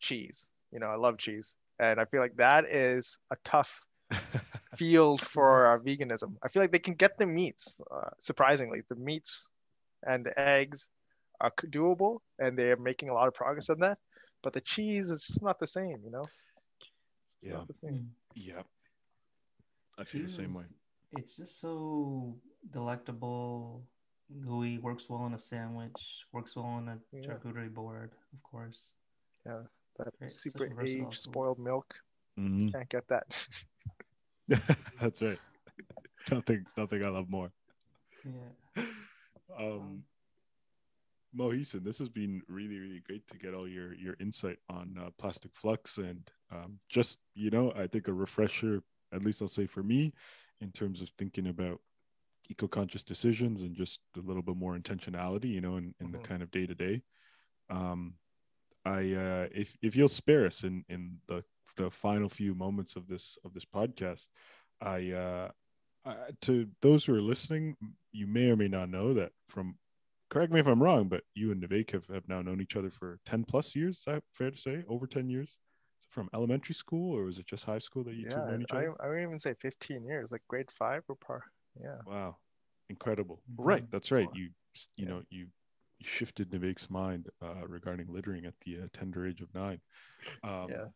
[0.00, 0.48] cheese.
[0.72, 3.82] You know, I love cheese, and I feel like that is a tough
[4.76, 6.36] field for uh, veganism.
[6.44, 9.48] I feel like they can get the meats, uh, surprisingly, the meats
[10.06, 10.88] and the eggs
[11.40, 13.98] are doable, and they're making a lot of progress on that.
[14.42, 16.30] But the cheese is just not the same, you know.
[17.40, 17.52] It's Yeah.
[17.52, 17.68] not
[18.34, 18.62] yeah.
[19.98, 20.64] I feel the same way.
[21.12, 22.36] It's just so
[22.70, 23.82] delectable,
[24.42, 27.22] gooey, works well on a sandwich, works well on a Yeah.
[27.22, 28.92] charcuterie board, of course.
[29.46, 29.62] Yeah,
[29.98, 31.94] that Right, super aged, spoiled milk
[32.38, 32.72] Mhm.
[32.72, 33.48] can't get that.
[35.00, 35.38] That's right.
[36.30, 37.52] Nothing, nothing I love more.
[38.24, 38.82] Yeah.
[39.56, 40.04] Um,
[41.36, 45.10] Mohisen, this has been really, really great to get all your your insight on uh,
[45.18, 48.82] plastic flux and um, just you know, I think a refresher,
[49.12, 50.12] at least I'll say for me,
[50.60, 51.80] in terms of thinking about
[52.48, 56.22] eco-conscious decisions and just a little bit more intentionality, you know, in, in the Mhm.
[56.22, 57.02] kind of day to day.
[57.68, 58.14] Um,
[58.84, 61.44] I uh, if if you'll spare us in in the
[61.76, 64.28] the final few moments of this of this podcast,
[64.80, 65.50] I uh,
[66.04, 67.76] uh, to those who are listening,
[68.12, 69.76] you may or may not know that from
[70.30, 72.90] correct me if I'm wrong, but you and Navik have, have now known each other
[72.90, 73.98] for 10 plus years.
[73.98, 74.84] Is that fair to say?
[74.88, 75.58] Over 10 years?
[76.08, 78.62] From elementary school, or was it just high school that you two yeah, have known
[78.62, 78.94] each I, other?
[79.00, 81.42] I would even say 15 years, like grade five or par.
[81.80, 81.98] Yeah.
[82.06, 82.36] Wow,
[82.88, 83.42] incredible!
[83.50, 83.64] Mhm.
[83.64, 84.28] Right, that's right.
[84.32, 84.50] You
[84.96, 85.10] you Yeah.
[85.10, 85.48] know you
[85.98, 89.80] you shifted Navik's mind uh, regarding littering at the uh, tender age of nine.
[90.44, 90.86] Um, Yeah.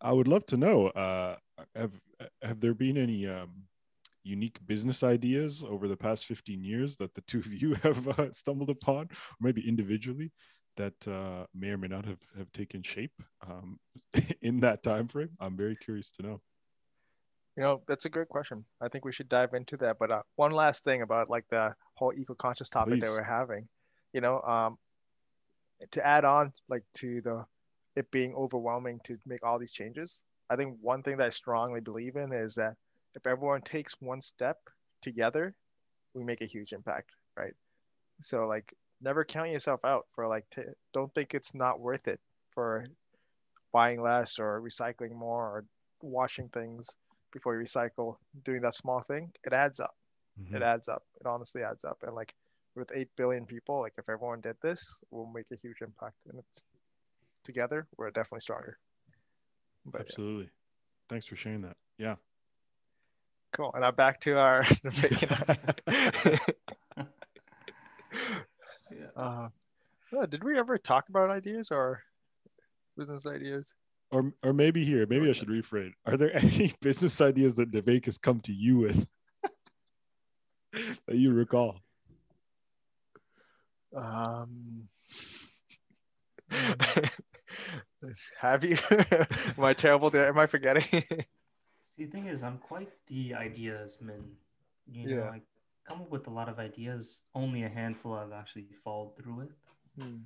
[0.00, 1.36] I would love to know uh,
[1.74, 1.92] have
[2.42, 3.64] have there been any um,
[4.22, 8.32] unique business ideas over the past 15 years that the two of you have uh,
[8.32, 10.32] stumbled upon, or maybe individually,
[10.78, 13.78] that uh, may or may not have, have taken shape um,
[14.42, 15.30] in that time frame?
[15.38, 16.40] I'm very curious to know.
[17.56, 18.64] You know, that's a great question.
[18.80, 19.96] I think we should dive into that.
[19.98, 23.68] But uh, one last thing about like the whole eco-conscious topic that we're having,
[24.12, 24.78] you know, um,
[25.90, 27.44] to add on like to the
[27.96, 30.22] it being overwhelming to make all these changes.
[30.48, 32.74] I think one thing that I strongly believe in is that
[33.14, 34.56] if everyone takes one step
[35.02, 35.54] together,
[36.14, 37.54] we make a huge impact, right?
[38.20, 42.20] So like, never count yourself out for like, t- don't think it's not worth it
[42.50, 42.86] for
[43.72, 45.64] buying less or recycling more or
[46.02, 46.88] washing things
[47.32, 49.94] before you recycle, doing that small thing, it adds up.
[50.40, 50.56] Mm-hmm.
[50.56, 51.02] It adds up.
[51.20, 51.98] It honestly adds up.
[52.06, 52.34] And like
[52.74, 56.16] with 8 billion people, like if everyone did this, we'll make a huge impact.
[56.28, 56.62] And it's
[57.44, 58.78] together, we're definitely stronger.
[59.84, 60.50] But yeah, Absolutely.
[61.08, 61.76] Thanks for sharing that.
[61.98, 62.16] Yeah.
[63.52, 63.70] cool.
[63.74, 66.36] And now back to our Yeah.
[69.18, 69.48] uh,
[70.14, 72.02] oh, did we ever talk about ideas or
[72.96, 73.74] business ideas?
[74.10, 75.92] Or, or maybe here, maybe I should rephrase.
[76.06, 79.06] Are there any business ideas that Navik has come to you with
[80.72, 81.80] that you recall?
[83.94, 84.88] Um,
[88.38, 88.76] have you?
[89.00, 90.10] am I terrible?
[90.10, 90.84] To, am I forgetting?
[91.96, 94.24] See, the thing is, I'm quite the ideas man.
[94.86, 95.30] You know, Yeah.
[95.30, 95.40] I
[95.88, 97.22] come up with a lot of ideas.
[97.34, 99.52] Only a handful have actually followed through with.
[99.98, 100.16] Hmm.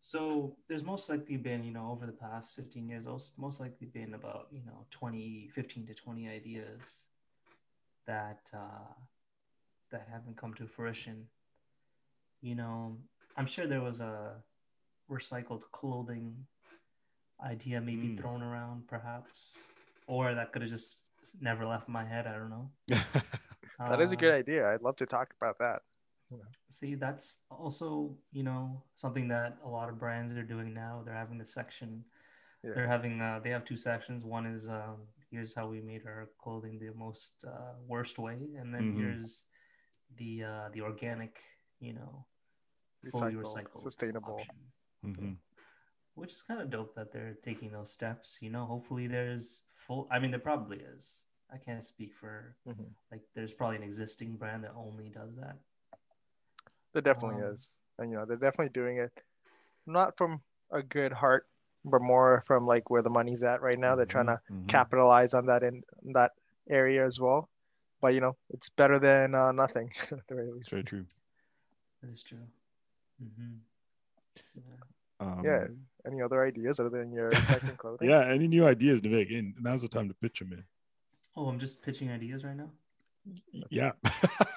[0.00, 3.86] So there's most likely been, you know, over the past 15 years, most most likely
[3.86, 7.04] been about, you know, 20, 15 to 20 ideas
[8.06, 8.92] that uh,
[9.90, 11.26] that haven't come to fruition.
[12.40, 12.96] You know,
[13.36, 14.36] I'm sure there was a
[15.10, 16.46] recycled clothing
[17.44, 18.18] idea maybe Mm.
[18.18, 19.56] thrown around, perhaps,
[20.06, 21.08] or that could have just
[21.40, 22.26] never left my head.
[22.26, 22.70] I don't know.
[23.88, 24.68] that is a Uh, good idea.
[24.68, 25.82] I'd love to talk about that.
[26.68, 31.02] See, that's also, you know, something that a lot of brands are doing now.
[31.04, 32.04] They're having the section.
[32.62, 32.74] Yeah.
[32.74, 34.24] They're having, uh, they have two sections.
[34.24, 38.72] One is, um, here's how we made our clothing the most uh, worst way, and
[38.72, 38.96] then Mhm.
[38.96, 39.44] here's
[40.16, 41.40] the uh, the organic,
[41.80, 42.26] you know,
[43.10, 44.38] fully Recycle, recycled, sustainable.
[44.38, 44.72] option,
[45.04, 45.36] Mhm.
[46.14, 48.38] which is kind of dope that they're taking those steps.
[48.40, 50.06] You know, hopefully there's full.
[50.10, 51.18] I mean, there probably is.
[51.52, 52.94] I can't speak for Mhm.
[53.10, 53.22] like.
[53.34, 55.56] There's probably an existing brand that only does that.
[56.92, 59.12] There definitely Um, is, and you know they're definitely doing it,
[59.86, 61.46] not from a good heart
[61.84, 63.96] but more from like where the money's at right now.
[63.96, 64.68] They're trying to Mhm.
[64.68, 65.82] capitalize on that in
[66.12, 66.32] that
[66.68, 67.48] area as well.
[68.00, 70.70] But you know, it's better than uh, nothing at the very It's least.
[70.70, 71.06] very true.
[72.02, 72.46] That is true.
[73.18, 73.58] hmm
[74.54, 74.62] Yeah.
[75.20, 75.68] Um, Yeah.
[76.06, 78.08] Any other ideas other than your second clothing?
[78.08, 78.24] Yeah.
[78.26, 79.32] Any new ideas, Navik?
[79.38, 80.64] And now's the time to pitch them in.
[81.40, 82.68] Oh, I'm just pitching ideas right now.
[83.70, 83.92] Yeah.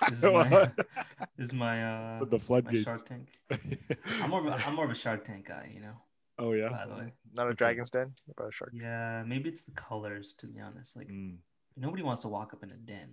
[0.10, 0.50] This is my,
[1.38, 2.84] this is my uh With the my floodgates.
[2.84, 3.30] Shark Tank.
[4.22, 5.96] I'm more of a, I'm more of a Shark Tank guy, you know.
[6.40, 6.68] oh yeah.
[6.68, 8.74] By the way, Not a dragon's den, but a shark.
[8.76, 10.34] yeah, maybe it's the colors.
[10.40, 11.38] To be honest, like Mm,
[11.78, 13.12] nobody wants to walk up in a den.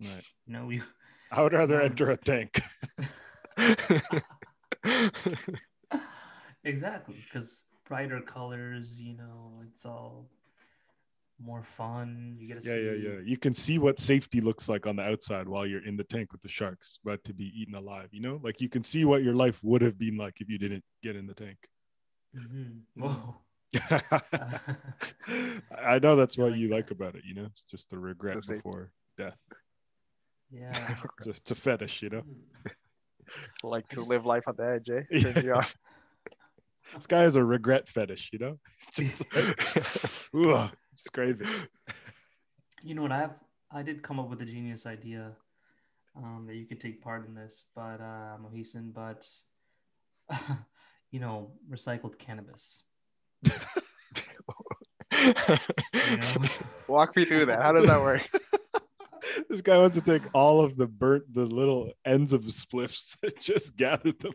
[0.00, 0.24] right.
[0.46, 0.80] You know, we
[1.30, 1.84] I would rather Yeah.
[1.90, 2.62] enter a tank.
[6.64, 8.98] exactly because brighter colors.
[8.98, 10.30] You know, it's all
[11.40, 12.36] more fun.
[12.38, 12.86] You get to Yeah, see.
[12.86, 13.20] yeah, yeah.
[13.24, 16.32] You can see what safety looks like on the outside while you're in the tank
[16.32, 18.08] with the sharks, about to be eaten alive.
[18.12, 20.58] You know, like you can see what your life would have been like if you
[20.58, 21.58] didn't get in the tank.
[22.36, 22.80] Mhm.
[22.96, 23.36] Whoa.
[25.82, 26.74] I know that's what like you that.
[26.74, 27.22] like about it.
[27.24, 29.36] You know, it's just the regret So before death.
[30.50, 30.94] yeah.
[31.18, 32.22] It's a, it's a fetish, you know.
[32.22, 32.72] Mm.
[33.62, 35.02] like to live life on the edge, eh?
[35.10, 35.32] Yeah.
[35.32, 35.66] Turns.
[36.94, 38.58] This guy has a regret fetish, you know.
[38.96, 41.48] It's just like, ugh, just crave it.
[42.80, 43.10] You know what?
[43.10, 43.34] I have
[43.72, 45.32] I did come up with a genius idea
[46.16, 49.26] um, that you could take part in this, but uh, Mohisan, but
[51.10, 52.82] you know, recycled cannabis.
[53.42, 53.52] You
[55.12, 56.48] know?
[56.88, 57.60] Walk me through that.
[57.60, 58.22] How does that work?
[59.48, 63.16] this guy wants to take all of the burnt, the little ends of the spliffs,
[63.40, 64.34] just gather them,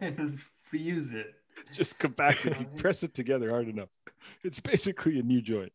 [0.00, 0.38] and
[0.72, 1.34] reuse it.
[1.72, 3.88] just compact it, you press it together hard enough.
[4.42, 5.72] It's basically a new joint.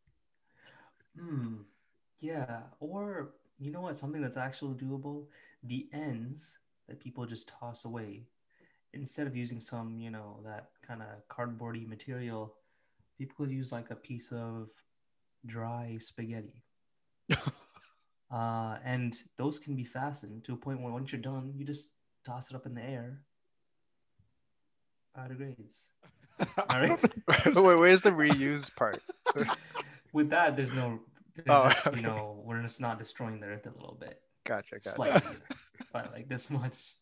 [1.17, 1.55] Hmm.
[2.19, 2.61] Yeah.
[2.79, 3.97] Or you know what?
[3.97, 5.25] Something that's actually doable.
[5.63, 8.23] The ends that people just toss away,
[8.93, 12.55] instead of using some, you know, that kind of cardboardy material,
[13.17, 14.69] people could use like a piece of
[15.45, 16.63] dry spaghetti.
[18.31, 21.89] uh, and those can be fastened to a point where once you're done, you just
[22.25, 23.21] toss it up in the air.
[25.17, 25.85] Biodegrades.
[26.03, 26.18] All right.
[26.69, 29.01] Wait, where's the reuse part?
[30.13, 30.99] With that, there's no,
[31.35, 31.97] there's Oh, just, okay.
[31.97, 34.19] you know, we're just not destroying the earth a little bit.
[34.45, 34.89] Gotcha, gotcha.
[34.89, 35.37] slightly,
[35.93, 36.93] but like this much.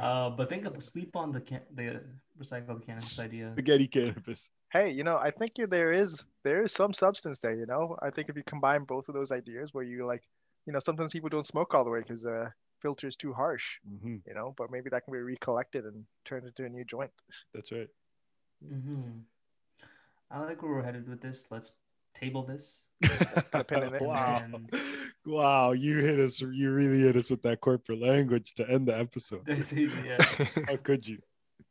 [0.00, 2.02] Uh, but think of the sleep on the can- the
[2.40, 3.52] recycled cannabis idea.
[3.52, 4.48] Spaghetti cannabis.
[4.72, 7.54] Hey, you know, I think there is there is some substance there.
[7.54, 10.22] You know, I think if you combine both of those ideas, where you like,
[10.66, 12.48] you know, sometimes people don't smoke all the way because uh,
[12.80, 13.78] filter is too harsh.
[13.86, 17.10] hmm You know, but maybe that can be recollected and turned into a new joint.
[17.54, 17.88] That's right.
[18.68, 19.18] Hmm
[20.30, 21.46] I like where we're headed with this.
[21.50, 21.72] Let's
[22.14, 22.84] table this.
[23.02, 24.02] Put a pin in it.
[24.02, 24.40] wow.
[24.42, 24.70] And-
[25.24, 26.40] Wow, you hit us.
[26.40, 29.46] You really hit us with that corporate language to end the episode.
[29.72, 30.18] yeah,
[30.68, 31.18] How could you?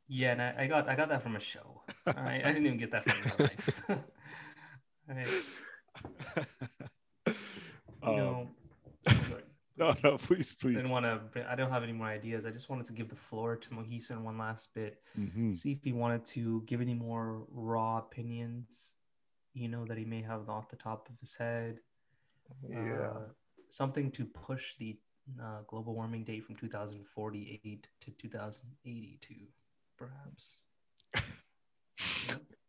[0.08, 1.82] yeah, and I, I got I got that from a show.
[2.08, 3.82] All right, I didn't even get that from real life.
[3.90, 5.28] All right,
[7.28, 7.34] you
[8.04, 8.48] Um, know,
[9.28, 9.41] sorry.
[9.78, 10.54] No, no, please, please.
[10.54, 10.76] I please.
[10.76, 11.52] didn't want to.
[11.52, 12.46] I don't have any more ideas.
[12.46, 15.02] I just wanted to give the floor to Mohisan one last bit.
[15.18, 15.56] Mhm.
[15.56, 18.94] see if he wanted to give any more raw opinions,
[19.54, 21.80] you know, that he may have off the top of his head.
[22.70, 22.78] yeah.
[23.08, 23.28] Uh,
[23.70, 25.00] something to push the
[25.42, 29.36] uh, global warming date from 2048 to 2082,
[29.98, 30.62] perhaps.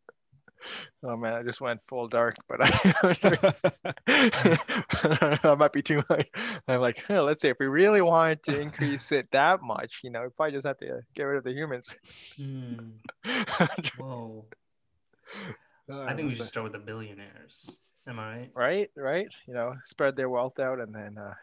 [1.05, 2.69] Oh man, I just went full dark, but I,
[4.07, 6.27] that might be too much.
[6.67, 10.09] I'm like, huh, let's see, if we really wanted to increase it that much, you
[10.09, 11.93] know, we probably just have to get rid of the humans.
[12.37, 12.91] Hmm.
[13.97, 14.45] Whoa.
[15.89, 17.77] Uh, I think we should start with the billionaires.
[18.07, 18.51] Am I right?
[18.55, 21.33] right, right, you know, spread their wealth out and then uh,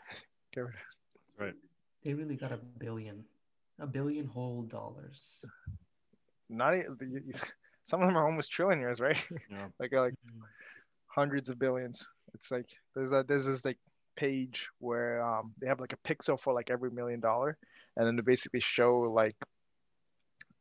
[0.55, 0.81] get rid of
[1.39, 1.55] Right.
[2.05, 3.25] They really got a billion,
[3.79, 5.45] a billion whole dollars.
[6.49, 7.35] not e- the- you-
[7.85, 9.21] some of them are almost trillionaires, right?
[9.51, 9.67] Yeah.
[9.81, 10.43] like like Hmm.
[11.07, 12.09] hundreds of billions.
[12.35, 13.79] It's like there's a there's this like
[14.17, 17.57] page where um they have like a pixel for like every million dollar,
[17.97, 19.37] and then they basically show like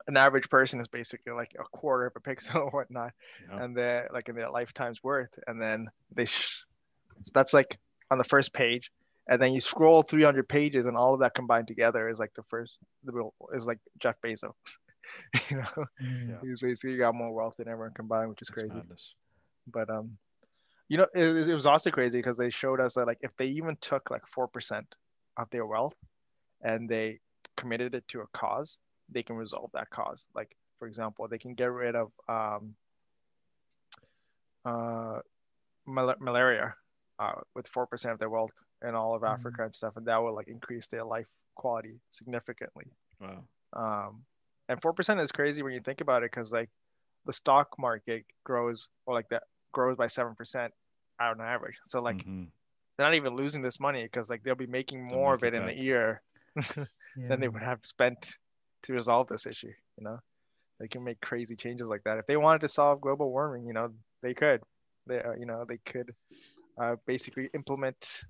[0.07, 3.11] an average person is basically like a quarter of a pixel or whatnot,
[3.49, 3.63] Yeah.
[3.63, 6.63] and they're like in their lifetime's worth, and then they sh-
[7.24, 7.78] so that's like
[8.09, 8.91] on the first page,
[9.28, 12.43] and then you scroll 300 pages, and all of that combined together is like the
[12.49, 14.53] first the real is like Jeff Bezos.
[15.49, 16.30] you know, Hmm.
[16.30, 16.38] Yeah.
[16.41, 19.16] he's basically got more wealth than everyone combined, which is That's crazy madness.
[19.68, 20.18] but um
[20.89, 23.47] you know it, it was also crazy because they showed us that like if they
[23.47, 24.86] even took like 4%
[25.38, 25.95] of their wealth
[26.62, 27.20] and they
[27.55, 28.78] committed it to a cause
[29.10, 32.76] they can resolve that cause like for example they can get rid of um
[34.66, 35.20] uh
[35.86, 36.74] mal- malaria
[37.20, 38.53] uh, with 4% of their wealth
[38.88, 39.34] in all of Mhm.
[39.34, 42.86] africa and stuff and that would like increase their life quality significantly
[43.20, 43.43] Wow.
[43.74, 44.24] um,
[44.70, 46.72] and four percent is crazy when you think about it, because like
[47.26, 49.43] the stock market grows or like that
[49.74, 50.74] grows by seven percent
[51.22, 51.78] on average.
[51.89, 52.51] So like Mhm.
[52.97, 55.53] they're not even losing this money because like they'll be making more of it it
[55.53, 56.22] in the year
[57.15, 57.26] Yeah.
[57.30, 58.38] than they would have spent
[58.84, 59.74] to resolve this issue.
[59.97, 60.20] You know,
[60.80, 62.20] they can make crazy changes like that.
[62.20, 63.89] If they wanted to solve global warming, you know,
[64.24, 64.61] they could.
[65.07, 66.13] They, uh, you know, they could
[66.82, 68.24] uh, basically implement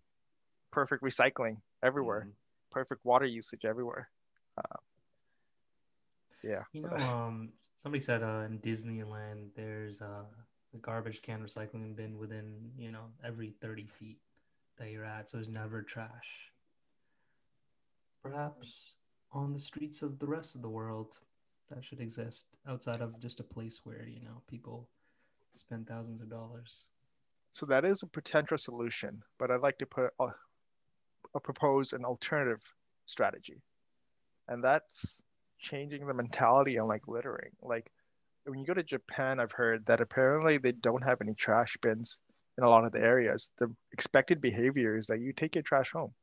[0.71, 2.35] perfect recycling everywhere, Mhm.
[2.71, 4.09] perfect water usage everywhere.
[4.57, 4.77] Uh,
[6.43, 6.63] yeah.
[6.73, 10.23] You know, um, somebody said uh, in Disneyland there's uh,
[10.73, 14.17] a garbage can recycling bin within you know every 30 feet
[14.77, 16.51] that you're at, so there's never trash.
[18.21, 18.93] Perhaps
[19.31, 21.19] on the streets of the rest of the world,
[21.69, 24.87] that should exist outside of just a place where you know people
[25.53, 26.85] spend thousands of dollars.
[27.53, 30.27] So that is a potential solution, but I'd like to put a,
[31.35, 32.61] a propose an alternative
[33.05, 33.61] strategy,
[34.47, 35.21] and that's
[35.59, 37.51] changing the mentality on like littering.
[37.61, 37.91] Like
[38.45, 42.19] when you go to Japan, I've heard that apparently they don't have any trash bins
[42.57, 43.51] in a lot of the areas.
[43.59, 46.13] The expected behavior is that you take your trash home,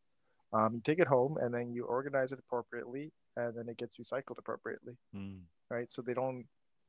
[0.52, 3.96] um, you take it home, and then you organize it appropriately, and then it gets
[3.98, 5.40] recycled appropriately Mm.
[5.70, 5.90] right?
[5.90, 6.46] So they don't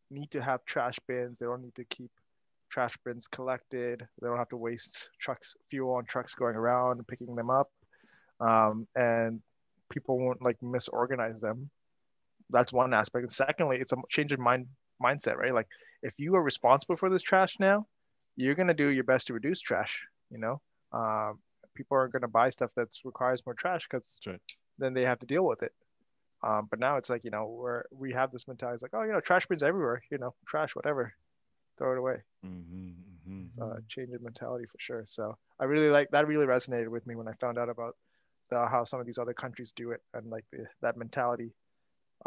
[0.09, 1.37] need to have trash bins.
[1.39, 2.11] They don't need to keep
[2.69, 4.05] trash bins collected.
[4.21, 7.69] They don't have to waste trucks fuel on trucks going around picking them up,
[8.39, 9.41] um, and
[9.89, 11.69] people won't like misorganize them.
[12.49, 13.23] That's one aspect.
[13.23, 14.67] And secondly, it's a change of mind
[15.03, 15.53] mindset, right?
[15.53, 15.67] Like
[16.01, 17.87] if you are responsible for this trash now,
[18.35, 20.05] you're gonna do your best to reduce trash.
[20.29, 21.39] You know, um,
[21.75, 24.41] people aren't gonna buy stuff that requires more trash because right.
[24.77, 25.73] then they have to deal with it.
[26.43, 29.03] Um, but now it's like, you know, where we have this mentality, it's like, oh,
[29.03, 31.13] you know, trash bins everywhere, you know, trash, whatever,
[31.77, 32.17] throw it away.
[32.45, 32.93] Mhm,
[33.27, 33.47] mhm.
[33.47, 35.03] It's a change in mentality for sure.
[35.07, 36.27] So I really like that.
[36.27, 37.95] Really resonated with me when I found out about
[38.49, 41.53] the, how some of these other countries do it and like the, that mentality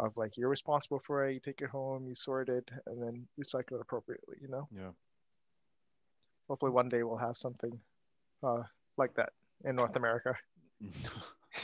[0.01, 3.27] of like you're responsible for it, you take it home, you sort it, and then
[3.39, 4.37] recycle it appropriately.
[4.41, 4.91] You know, Yeah.
[6.47, 7.79] hopefully one day we'll have something
[8.43, 8.63] uh,
[8.97, 9.29] like that
[9.63, 10.35] in North America.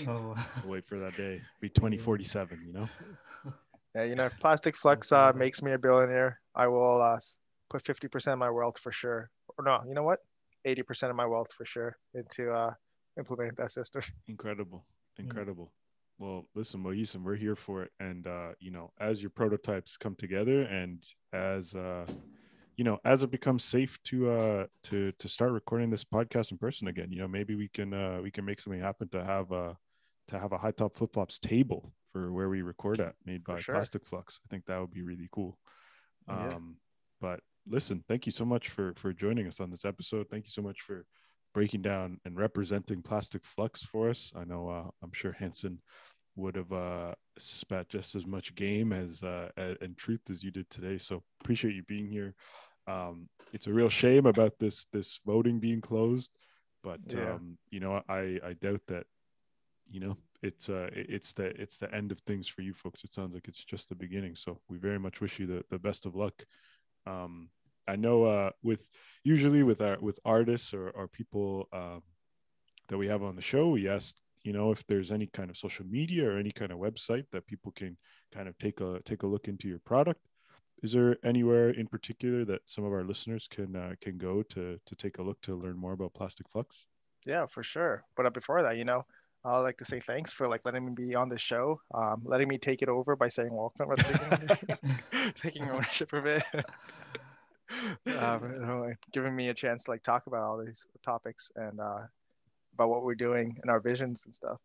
[0.07, 0.35] Oh,
[0.65, 1.41] Wait for that day.
[1.59, 2.89] Be 2047, you know?
[3.95, 7.17] Yeah, you know, if Plastic Flux uh, makes me a billionaire, I will uh,
[7.69, 9.31] put 50% of my wealth for sure.
[9.57, 10.19] Or no, you know what?
[10.67, 12.73] 80% of my wealth for sure into uh,
[13.17, 14.03] implementing that system.
[14.27, 14.85] Incredible.
[15.17, 15.71] Incredible.
[16.19, 17.91] Well, listen, Mohisan, we're here for it.
[17.99, 22.05] And, uh, you know, as your prototypes come together and as, uh,
[22.75, 26.57] you know, as it becomes safe to, uh, to, to start recording this podcast in
[26.57, 29.51] person again, you know, maybe we can, uh, we can make something happen to have,
[29.51, 29.73] uh,
[30.27, 33.59] to have a high top flip flops table for where we record at made by
[33.59, 33.75] sure.
[33.75, 34.39] Plastic Flux.
[34.45, 35.57] I think that would be really cool.
[36.27, 36.55] Yeah.
[36.55, 36.77] Um,
[37.21, 40.27] but listen, thank you so much for for joining us on this episode.
[40.29, 41.05] Thank you so much for
[41.57, 44.31] breaking down and representing Plastic Flux for us.
[44.35, 45.79] I know uh, I'm sure Hanson
[46.35, 50.69] would have uh, spat just as much game as uh, and truth as you did
[50.69, 50.99] today.
[50.99, 52.35] So appreciate you being here.
[52.85, 56.29] Um, it's a real shame about this this voting being closed,
[56.83, 57.33] but Yeah.
[57.33, 59.07] um, you know I I doubt that
[59.89, 63.03] you know it's uh it's the it's the end of things for you folks.
[63.03, 64.35] It sounds like it's just the beginning.
[64.35, 66.45] So we very much wish you the, the best of luck.
[67.07, 67.49] Um,
[67.87, 68.87] I know uh, with
[69.23, 72.01] usually with our with artists or, or people um,
[72.87, 75.57] that we have on the show, we ask you know if there's any kind of
[75.57, 77.97] social media or any kind of website that people can
[78.33, 80.21] kind of take a take a look into your product.
[80.83, 84.79] Is there anywhere in particular that some of our listeners can uh, can go to
[84.85, 86.85] to take a look to learn more about Plastic Flux?
[87.25, 88.05] Yeah, for sure.
[88.15, 89.05] But uh, before that, you know,
[89.43, 92.47] I'd like to say thanks for like letting me be on the show, um, letting
[92.47, 94.77] me take it over by saying welcome, taking,
[95.35, 96.43] taking ownership of it.
[98.19, 102.01] um, giving me a chance to like talk about all these topics and uh,
[102.73, 104.59] about what we're doing and our visions and stuff.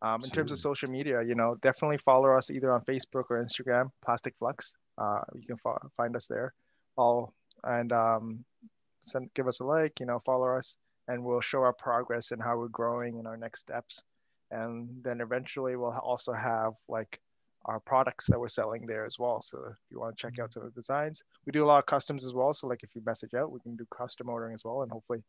[0.00, 3.44] Um, in terms of social media, you know, definitely follow us either on Facebook or
[3.44, 4.74] Instagram, Plastic Flux.
[4.96, 6.52] Uh, you can fo- find us there.
[6.96, 7.32] All
[7.64, 8.44] and um,
[9.00, 10.76] send give us a like, you know, follow us,
[11.08, 14.02] and we'll show our progress and how we're growing and our next steps.
[14.50, 17.20] And then eventually we'll also have like
[17.68, 19.42] our products that we're selling there as well.
[19.42, 21.78] So if you want to check out some of the designs, we do a lot
[21.78, 22.52] of customs as well.
[22.54, 25.22] So like if you message out, we can do custom ordering as well, and hopefully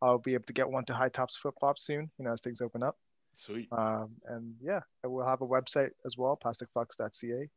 [0.00, 2.10] I'll be able to get one to High Tops Flip Flops soon.
[2.18, 2.96] You know, as things open up.
[3.34, 3.68] Sweet.
[3.72, 7.48] Um, and yeah, and we'll have a website as well, plasticflux.ca.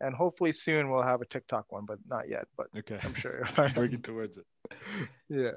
[0.00, 2.46] And hopefully soon we'll have a TikTok one, but not yet.
[2.56, 2.98] But Okay.
[3.02, 3.48] I'm sure.
[3.56, 4.44] You're working towards it.
[5.28, 5.52] yeah.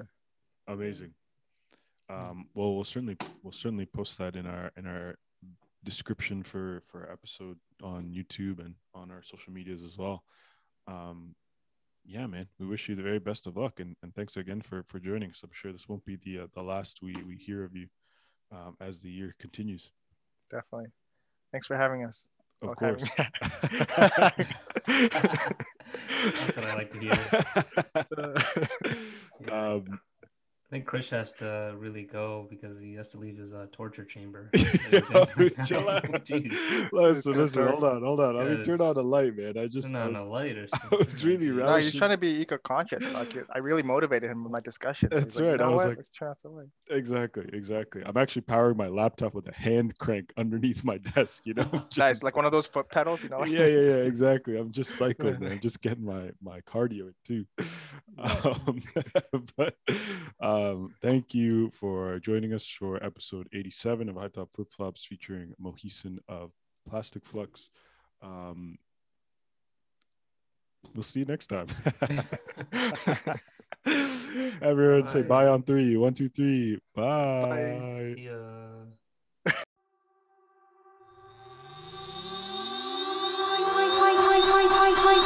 [0.66, 1.12] Amazing.
[2.08, 5.16] Um, well, we'll certainly we'll certainly post that in our in our
[5.84, 10.24] description for for our episode on YouTube and on our social medias as well.
[10.86, 11.34] Um,
[12.04, 14.82] yeah, man, we wish you the very best of luck and, and thanks again for
[14.84, 15.40] for joining us.
[15.42, 17.88] I'm sure this won't be the uh, the last we we hear of you
[18.50, 19.90] um, as the year continues.
[20.50, 20.88] Definitely.
[21.52, 22.26] Thanks for having us.
[22.62, 23.04] Of Well, course.
[24.88, 27.12] That's what I like to hear.
[29.52, 30.00] um,
[30.70, 34.04] I think Chris has to really go because he has to leave his uh, torture
[34.04, 34.50] chamber.
[34.92, 35.00] Yo,
[35.64, 36.04] chill out.
[36.92, 38.36] Listen, listen, hold on, hold on.
[38.36, 39.56] I mean, turn on the light, man.
[39.56, 41.54] I just, Turn I on was- a light or I was really Jeez.
[41.54, 43.14] No, relishing- he's trying to be eco-conscious.
[43.14, 45.08] Like I really motivated him with my discussion.
[45.10, 45.60] He's That's like, you right.
[45.62, 45.88] I was what?
[45.88, 46.66] like- Let's turn off the light.
[46.90, 48.02] exactly, exactly.
[48.04, 51.46] I'm actually powering my laptop with a hand crank underneath my desk.
[51.46, 53.42] You know, Nice, like one of those foot pedals, you know?
[53.44, 54.58] yeah, yeah, yeah, exactly.
[54.58, 55.52] I'm just cycling, man.
[55.52, 57.46] I'm just getting my my cardio in too.
[58.18, 58.82] Um,
[59.56, 59.76] but
[60.40, 60.57] um,
[61.02, 66.18] thank you for joining us for episode 87 of High Top Flip Flops featuring Mohisen
[66.28, 66.52] of
[66.88, 67.68] Plastic Flux.
[68.22, 68.78] Um,
[70.94, 71.66] we'll see you next time.
[74.62, 75.44] Everyone say Bye.
[75.44, 75.96] bye on three.
[75.96, 76.78] One, two, three.
[76.94, 78.14] Bye.
[78.16, 78.38] See ya.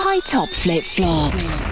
[0.04, 1.71] High top flip flops.